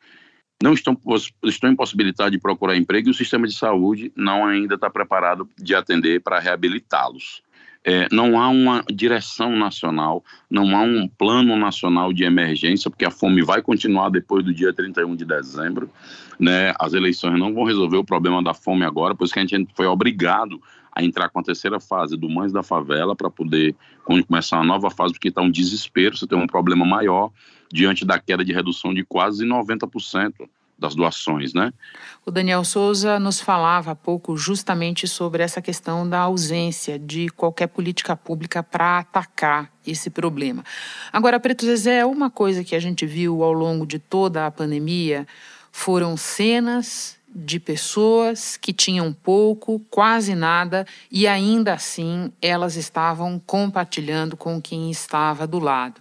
não 0.61 0.73
estão, 0.73 0.99
estão 1.44 1.71
impossibilitados 1.71 2.33
de 2.33 2.38
procurar 2.38 2.77
emprego 2.77 3.09
e 3.09 3.11
o 3.12 3.14
sistema 3.14 3.47
de 3.47 3.55
saúde 3.55 4.12
não 4.16 4.44
ainda 4.44 4.75
está 4.75 4.90
preparado 4.90 5.49
de 5.57 5.75
atender 5.75 6.21
para 6.21 6.40
reabilitá-los. 6.40 7.42
É, 7.90 8.07
não 8.12 8.38
há 8.38 8.51
uma 8.51 8.85
direção 8.92 9.57
nacional, 9.57 10.22
não 10.51 10.77
há 10.77 10.83
um 10.83 11.09
plano 11.09 11.57
nacional 11.57 12.12
de 12.12 12.22
emergência, 12.22 12.90
porque 12.90 13.07
a 13.07 13.11
fome 13.11 13.40
vai 13.40 13.62
continuar 13.62 14.11
depois 14.11 14.44
do 14.44 14.53
dia 14.53 14.74
31 14.74 15.16
de 15.16 15.24
dezembro. 15.24 15.90
Né? 16.38 16.74
As 16.79 16.92
eleições 16.92 17.38
não 17.38 17.55
vão 17.55 17.64
resolver 17.64 17.96
o 17.96 18.05
problema 18.05 18.42
da 18.42 18.53
fome 18.53 18.85
agora, 18.85 19.14
por 19.14 19.24
isso 19.24 19.33
que 19.33 19.40
a 19.40 19.46
gente 19.46 19.72
foi 19.74 19.87
obrigado 19.87 20.61
a 20.94 21.03
entrar 21.03 21.31
com 21.31 21.40
a 21.40 21.42
terceira 21.42 21.81
fase 21.81 22.14
do 22.14 22.29
Mães 22.29 22.53
da 22.53 22.62
Favela 22.62 23.16
para 23.16 23.31
poder 23.31 23.74
começar 24.05 24.59
uma 24.59 24.66
nova 24.66 24.90
fase, 24.90 25.14
porque 25.14 25.29
está 25.29 25.40
um 25.40 25.51
desespero, 25.51 26.14
você 26.14 26.27
tem 26.27 26.38
um 26.38 26.46
problema 26.46 26.85
maior 26.85 27.31
diante 27.72 28.05
da 28.05 28.18
queda 28.18 28.44
de 28.44 28.53
redução 28.53 28.92
de 28.92 29.03
quase 29.03 29.46
90% 29.46 30.46
das 30.79 30.95
doações, 30.95 31.53
né? 31.53 31.73
O 32.25 32.31
Daniel 32.31 32.64
Souza 32.64 33.19
nos 33.19 33.41
falava 33.41 33.91
há 33.91 33.95
pouco 33.95 34.37
justamente 34.37 35.09
sobre 35.09 35.43
essa 35.43 35.61
questão 35.61 36.09
da 36.09 36.21
ausência 36.21 36.99
de 36.99 37.29
qualquer 37.31 37.67
política 37.67 38.17
pública 38.17 38.62
para 38.62 39.01
atacar 39.01 39.73
esse 39.87 40.09
problema. 40.09 40.62
Agora, 41.12 41.41
Preto 41.41 41.64
Zezé, 41.64 42.05
uma 42.07 42.31
coisa 42.31 42.62
que 42.62 42.77
a 42.77 42.81
gente 42.81 43.05
viu 43.05 43.43
ao 43.43 43.53
longo 43.53 43.87
de 43.87 43.99
toda 43.99 44.47
a 44.47 44.51
pandemia 44.51 45.27
foram 45.73 46.17
cenas 46.17 47.17
de 47.35 47.61
pessoas 47.61 48.57
que 48.57 48.73
tinham 48.73 49.12
pouco, 49.12 49.81
quase 49.91 50.35
nada, 50.35 50.87
e 51.11 51.27
ainda 51.27 51.75
assim 51.75 52.33
elas 52.41 52.77
estavam 52.77 53.41
compartilhando 53.45 54.37
com 54.37 54.61
quem 54.61 54.91
estava 54.91 55.47
do 55.47 55.59
lado. 55.59 56.01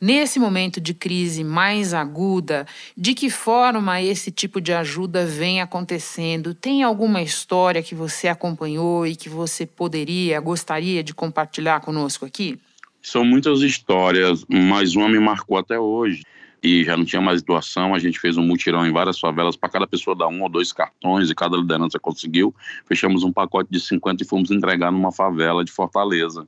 Nesse 0.00 0.38
momento 0.38 0.80
de 0.80 0.94
crise 0.94 1.42
mais 1.42 1.92
aguda, 1.92 2.66
de 2.96 3.14
que 3.14 3.28
forma 3.28 4.00
esse 4.00 4.30
tipo 4.30 4.60
de 4.60 4.72
ajuda 4.72 5.26
vem 5.26 5.60
acontecendo? 5.60 6.54
Tem 6.54 6.82
alguma 6.82 7.22
história 7.22 7.82
que 7.82 7.94
você 7.94 8.28
acompanhou 8.28 9.06
e 9.06 9.16
que 9.16 9.28
você 9.28 9.66
poderia, 9.66 10.40
gostaria 10.40 11.02
de 11.02 11.12
compartilhar 11.12 11.80
conosco 11.80 12.24
aqui? 12.24 12.58
São 13.02 13.24
muitas 13.24 13.60
histórias, 13.60 14.44
mas 14.48 14.94
uma 14.94 15.08
me 15.08 15.18
marcou 15.18 15.56
até 15.56 15.78
hoje 15.78 16.22
e 16.62 16.84
já 16.84 16.96
não 16.96 17.04
tinha 17.04 17.22
mais 17.22 17.42
doação, 17.42 17.94
a 17.94 17.98
gente 17.98 18.18
fez 18.18 18.36
um 18.36 18.42
mutirão 18.42 18.86
em 18.86 18.92
várias 18.92 19.18
favelas 19.18 19.56
para 19.56 19.68
cada 19.68 19.86
pessoa 19.86 20.16
dar 20.16 20.28
um 20.28 20.42
ou 20.42 20.48
dois 20.48 20.72
cartões 20.72 21.30
e 21.30 21.34
cada 21.34 21.56
liderança 21.56 21.98
conseguiu. 21.98 22.54
Fechamos 22.86 23.22
um 23.22 23.32
pacote 23.32 23.70
de 23.70 23.80
50 23.80 24.22
e 24.22 24.26
fomos 24.26 24.50
entregar 24.50 24.90
numa 24.90 25.12
favela 25.12 25.64
de 25.64 25.70
Fortaleza. 25.70 26.46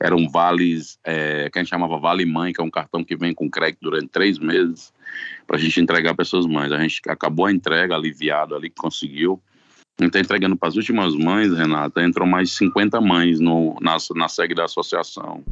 Eram 0.00 0.28
vales, 0.28 0.98
é, 1.04 1.48
que 1.50 1.58
a 1.58 1.62
gente 1.62 1.70
chamava 1.70 1.98
Vale 1.98 2.24
Mãe, 2.24 2.52
que 2.52 2.60
é 2.60 2.64
um 2.64 2.70
cartão 2.70 3.04
que 3.04 3.16
vem 3.16 3.34
com 3.34 3.50
crédito 3.50 3.80
durante 3.82 4.08
três 4.08 4.38
meses, 4.38 4.92
para 5.46 5.56
a 5.56 5.60
gente 5.60 5.80
entregar 5.80 6.14
para 6.14 6.22
essas 6.24 6.46
mães. 6.46 6.72
A 6.72 6.80
gente 6.80 7.00
acabou 7.08 7.46
a 7.46 7.52
entrega, 7.52 7.94
aliviado 7.94 8.54
ali, 8.54 8.70
que 8.70 8.76
conseguiu. 8.76 9.40
Está 10.00 10.18
entregando 10.18 10.56
para 10.56 10.68
as 10.68 10.76
últimas 10.76 11.14
mães, 11.14 11.52
Renata, 11.52 12.02
entrou 12.02 12.26
mais 12.26 12.52
50 12.52 13.00
mães 13.00 13.38
no, 13.38 13.76
na, 13.80 13.98
na 14.16 14.28
sede 14.28 14.54
da 14.54 14.64
associação. 14.64 15.44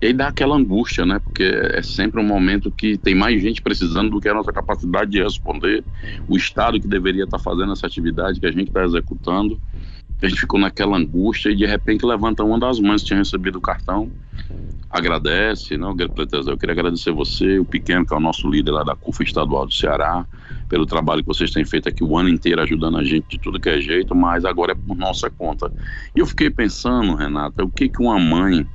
E 0.00 0.06
aí 0.06 0.12
dá 0.12 0.28
aquela 0.28 0.56
angústia, 0.56 1.04
né? 1.04 1.18
Porque 1.18 1.42
é 1.42 1.82
sempre 1.82 2.20
um 2.20 2.24
momento 2.24 2.70
que 2.70 2.96
tem 2.96 3.14
mais 3.14 3.40
gente 3.42 3.60
precisando 3.60 4.10
do 4.10 4.20
que 4.20 4.28
a 4.28 4.34
nossa 4.34 4.52
capacidade 4.52 5.10
de 5.10 5.22
responder. 5.22 5.84
O 6.28 6.36
Estado 6.36 6.80
que 6.80 6.86
deveria 6.86 7.24
estar 7.24 7.38
fazendo 7.38 7.72
essa 7.72 7.86
atividade 7.86 8.38
que 8.38 8.46
a 8.46 8.52
gente 8.52 8.68
está 8.68 8.84
executando. 8.84 9.60
A 10.20 10.28
gente 10.28 10.40
ficou 10.40 10.58
naquela 10.58 10.96
angústia 10.96 11.50
e 11.50 11.56
de 11.56 11.64
repente 11.64 12.04
levanta 12.04 12.42
uma 12.42 12.58
das 12.58 12.80
mães 12.80 13.02
que 13.02 13.08
tinha 13.08 13.18
recebido 13.18 13.58
o 13.58 13.60
cartão, 13.60 14.10
agradece, 14.90 15.76
não, 15.76 15.94
eu 15.98 16.58
queria 16.58 16.72
agradecer 16.72 17.12
você, 17.12 17.58
o 17.58 17.64
Pequeno, 17.64 18.06
que 18.06 18.14
é 18.14 18.16
o 18.16 18.20
nosso 18.20 18.48
líder 18.48 18.70
lá 18.70 18.82
da 18.82 18.96
CUFA 18.96 19.22
Estadual 19.22 19.66
do 19.66 19.72
Ceará, 19.72 20.26
pelo 20.68 20.86
trabalho 20.86 21.22
que 21.22 21.28
vocês 21.28 21.50
têm 21.50 21.64
feito 21.64 21.88
aqui 21.88 22.02
o 22.02 22.16
ano 22.16 22.28
inteiro 22.28 22.60
ajudando 22.62 22.98
a 22.98 23.04
gente 23.04 23.26
de 23.28 23.38
tudo 23.38 23.60
que 23.60 23.68
é 23.68 23.80
jeito, 23.80 24.14
mas 24.14 24.44
agora 24.44 24.72
é 24.72 24.74
por 24.74 24.96
nossa 24.96 25.30
conta. 25.30 25.72
E 26.16 26.20
eu 26.20 26.26
fiquei 26.26 26.50
pensando, 26.50 27.14
Renata, 27.14 27.64
o 27.64 27.70
que 27.70 27.88
que 27.88 28.02
uma 28.02 28.18
mãe 28.18 28.66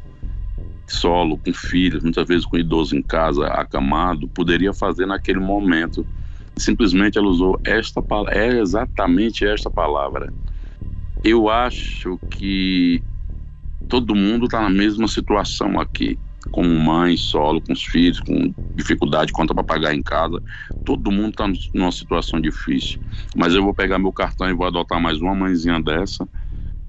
solo, 0.88 1.38
com 1.38 1.54
filhos, 1.54 2.04
muitas 2.04 2.28
vezes 2.28 2.46
com 2.46 2.58
idoso 2.58 2.96
em 2.96 3.02
casa, 3.02 3.48
acamado, 3.48 4.28
poderia 4.28 4.74
fazer 4.74 5.06
naquele 5.06 5.40
momento. 5.40 6.06
Simplesmente 6.56 7.18
ela 7.18 7.28
usou 7.28 7.60
esta 7.64 8.02
palavra, 8.02 8.38
é 8.38 8.60
exatamente 8.60 9.46
esta 9.46 9.70
palavra. 9.70 10.32
Eu 11.24 11.50
acho 11.50 12.20
que 12.30 13.02
todo 13.88 14.16
mundo 14.16 14.46
está 14.46 14.62
na 14.62 14.70
mesma 14.70 15.08
situação 15.08 15.80
aqui, 15.80 16.18
como 16.52 16.70
mãe, 16.78 17.16
solo, 17.16 17.62
com 17.62 17.74
os 17.74 17.84
filhos, 17.84 18.20
com 18.20 18.54
dificuldade, 18.76 19.32
conta 19.32 19.54
para 19.54 19.64
pagar 19.64 19.96
em 19.96 20.04
casa. 20.04 20.44
Todo 20.86 21.12
mundo 21.12 21.30
está 21.30 21.46
numa 21.74 21.92
situação 21.92 22.40
difícil. 22.40 23.00
Mas 23.36 23.54
eu 23.56 23.64
vou 23.64 23.74
pegar 23.74 23.98
meu 23.98 24.12
cartão 24.12 24.50
e 24.50 24.54
vou 24.54 24.68
adotar 24.68 25.02
mais 25.02 25.20
uma 25.22 25.34
mãezinha 25.34 25.82
dessa 25.82 26.28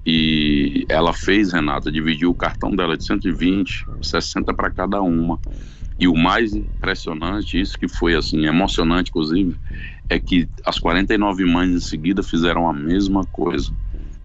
e 0.05 0.85
ela 0.87 1.13
fez, 1.13 1.51
Renata, 1.51 1.91
dividiu 1.91 2.29
o 2.29 2.35
cartão 2.35 2.75
dela 2.75 2.95
de 2.95 3.03
120, 3.03 3.85
60 4.01 4.53
para 4.53 4.69
cada 4.69 5.01
uma. 5.01 5.39
E 5.97 6.07
o 6.07 6.15
mais 6.15 6.53
impressionante, 6.53 7.59
isso 7.59 7.77
que 7.77 7.87
foi 7.87 8.15
assim, 8.15 8.45
emocionante, 8.45 9.09
inclusive, 9.09 9.55
é 10.07 10.19
que 10.19 10.47
as 10.65 10.77
49 10.77 11.45
mães 11.45 11.71
em 11.71 11.79
seguida 11.79 12.21
fizeram 12.21 12.69
a 12.69 12.73
mesma 12.73 13.23
coisa. 13.25 13.71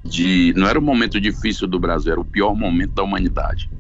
De, 0.04 0.52
não 0.56 0.66
era 0.66 0.78
o 0.78 0.82
momento 0.82 1.20
difícil 1.20 1.66
do 1.66 1.78
Brasil, 1.78 2.12
era 2.12 2.20
o 2.20 2.24
pior 2.24 2.54
momento 2.54 2.92
da 2.92 3.02
humanidade. 3.02 3.70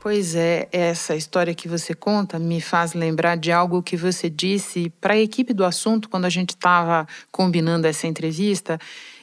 Pois 0.00 0.34
é, 0.34 0.66
essa 0.72 1.14
história 1.14 1.54
que 1.54 1.68
você 1.68 1.94
conta 1.94 2.38
me 2.38 2.58
faz 2.58 2.94
lembrar 2.94 3.36
de 3.36 3.52
algo 3.52 3.82
que 3.82 3.98
você 3.98 4.30
disse 4.30 4.88
para 4.98 5.12
a 5.12 5.18
equipe 5.18 5.52
do 5.52 5.62
assunto 5.62 6.08
quando 6.08 6.24
a 6.24 6.30
gente 6.30 6.50
estava 6.50 7.06
combinando 7.30 7.86
essa 7.86 8.06
entrevista 8.06 8.78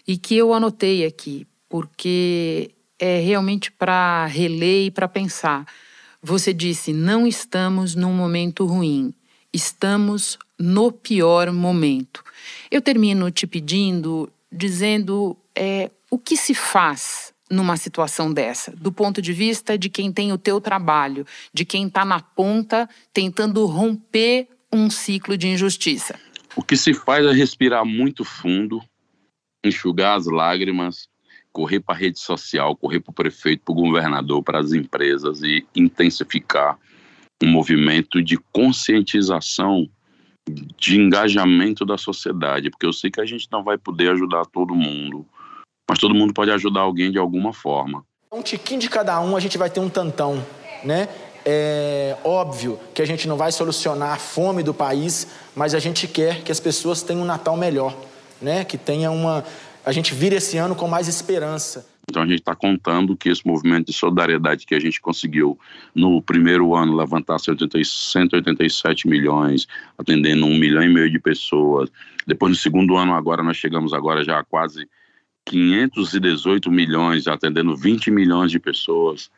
e 0.08 0.20
que 0.20 0.38
eu 0.38 0.54
anotei 0.54 1.04
aqui, 1.04 1.48
porque 1.68 2.70
é 3.00 3.20
realmente 3.22 3.72
para 3.72 4.28
reler 4.28 4.86
e 4.86 4.92
para 4.92 5.08
pensar. 5.08 5.66
Você 6.22 6.54
disse: 6.54 6.94
não 6.94 7.26
estamos 7.26 7.96
num 7.96 8.14
momento 8.14 8.64
ruim, 8.64 9.16
estamos 9.52 10.38
no 10.60 10.92
pior 10.92 11.52
momento. 11.52 12.24
Eu 12.70 12.84
termino 12.84 13.32
te 13.32 13.48
pedindo, 13.48 14.32
dizendo 14.52 15.36
é, 15.56 15.90
o 16.12 16.20
que 16.20 16.38
se 16.38 16.54
faz 16.54 17.34
numa 17.50 17.78
situação 17.78 18.32
dessa, 18.32 18.72
do 18.76 18.92
ponto 18.92 19.22
de 19.22 19.32
vista 19.34 19.78
de 19.78 19.90
quem 19.90 20.12
tem 20.12 20.32
o 20.34 20.38
teu 20.38 20.60
trabalho, 20.60 21.26
de 21.54 21.64
quem 21.66 21.88
está 21.88 22.04
na 22.04 22.20
ponta 22.20 22.90
tentando 23.14 23.66
romper 23.66 24.48
um 24.72 24.90
ciclo 24.90 25.38
de 25.38 25.48
injustiça? 25.48 26.20
O 26.56 26.64
que 26.64 26.76
se 26.76 26.94
faz 26.94 27.26
é 27.26 27.32
respirar 27.32 27.86
muito 27.86 28.26
fundo, 28.26 28.82
enxugar 29.64 30.18
as 30.18 30.26
lágrimas, 30.26 31.08
correr 31.52 31.80
para 31.80 31.96
a 31.96 31.98
rede 31.98 32.20
social, 32.20 32.76
correr 32.76 33.00
para 33.00 33.12
o 33.12 33.16
prefeito, 33.16 33.64
para 33.64 33.72
o 33.72 33.76
governador, 33.76 34.44
para 34.44 34.60
as 34.60 34.74
empresas 34.74 35.42
e 35.42 35.66
intensificar 35.76 36.78
um 37.42 37.48
movimento 37.48 38.22
de 38.22 38.38
conscientização, 38.52 39.90
de 40.78 41.00
engajamento 41.00 41.86
da 41.86 41.98
sociedade, 41.98 42.70
porque 42.70 42.86
eu 42.86 42.94
sei 42.94 43.12
que 43.12 43.22
a 43.22 43.26
gente 43.26 43.48
não 43.52 43.64
vai 43.64 43.78
poder 43.78 44.12
ajudar 44.12 44.46
todo 44.46 44.76
mundo 44.76 45.26
mas 45.88 46.00
todo 46.00 46.14
mundo 46.14 46.34
pode 46.34 46.52
ajudar 46.52 46.82
alguém 46.82 47.12
de 47.12 47.18
alguma 47.18 47.54
forma. 47.54 48.04
Um 48.32 48.42
tiquinho 48.42 48.80
de 48.80 48.90
cada 48.90 49.20
um, 49.22 49.36
a 49.36 49.40
gente 49.40 49.58
vai 49.58 49.70
ter 49.70 49.80
um 49.80 49.90
tantão, 49.90 50.46
né? 50.84 51.08
É 51.46 52.18
óbvio 52.26 52.78
que 52.94 53.02
a 53.02 53.06
gente 53.06 53.26
não 53.26 53.38
vai 53.38 53.54
solucionar 53.54 54.12
a 54.12 54.18
fome 54.18 54.62
do 54.62 54.74
país, 54.74 55.28
mas 55.56 55.74
a 55.74 55.80
gente 55.80 56.06
quer 56.06 56.44
que 56.44 56.52
as 56.52 56.60
pessoas 56.60 57.02
tenham 57.02 57.22
um 57.22 57.26
Natal 57.26 57.56
melhor, 57.56 57.96
né? 58.42 58.66
Que 58.66 58.78
tenha 58.78 59.10
uma, 59.12 59.46
a 59.86 59.92
gente 59.94 60.14
vire 60.14 60.36
esse 60.36 60.58
ano 60.58 60.76
com 60.76 60.90
mais 60.90 61.08
esperança. 61.08 61.88
Então 62.10 62.22
a 62.22 62.26
gente 62.26 62.40
está 62.40 62.56
contando 62.56 63.16
que 63.16 63.30
esse 63.30 63.46
movimento 63.46 63.88
de 63.88 63.94
solidariedade 63.94 64.66
que 64.66 64.76
a 64.76 64.80
gente 64.80 65.00
conseguiu 65.00 65.58
no 65.96 66.22
primeiro 66.22 66.76
ano 66.76 66.96
levantar 66.96 67.38
187 67.40 69.08
milhões, 69.08 69.68
atendendo 69.98 70.46
um 70.46 70.58
milhão 70.58 70.84
e 70.84 70.90
meio 70.90 71.10
de 71.10 71.20
pessoas. 71.20 71.90
Depois 72.26 72.50
no 72.50 72.58
segundo 72.58 72.98
ano 72.98 73.14
agora 73.14 73.42
nós 73.42 73.56
chegamos 73.56 73.94
agora 73.94 74.24
já 74.24 74.40
a 74.40 74.44
quase 74.44 74.88
518 75.50 76.70
milhões, 76.72 77.28
atendendo 77.28 77.76
20 77.76 78.12
milhões 78.12 78.52
de 78.52 78.60
pessoas, 78.60 79.32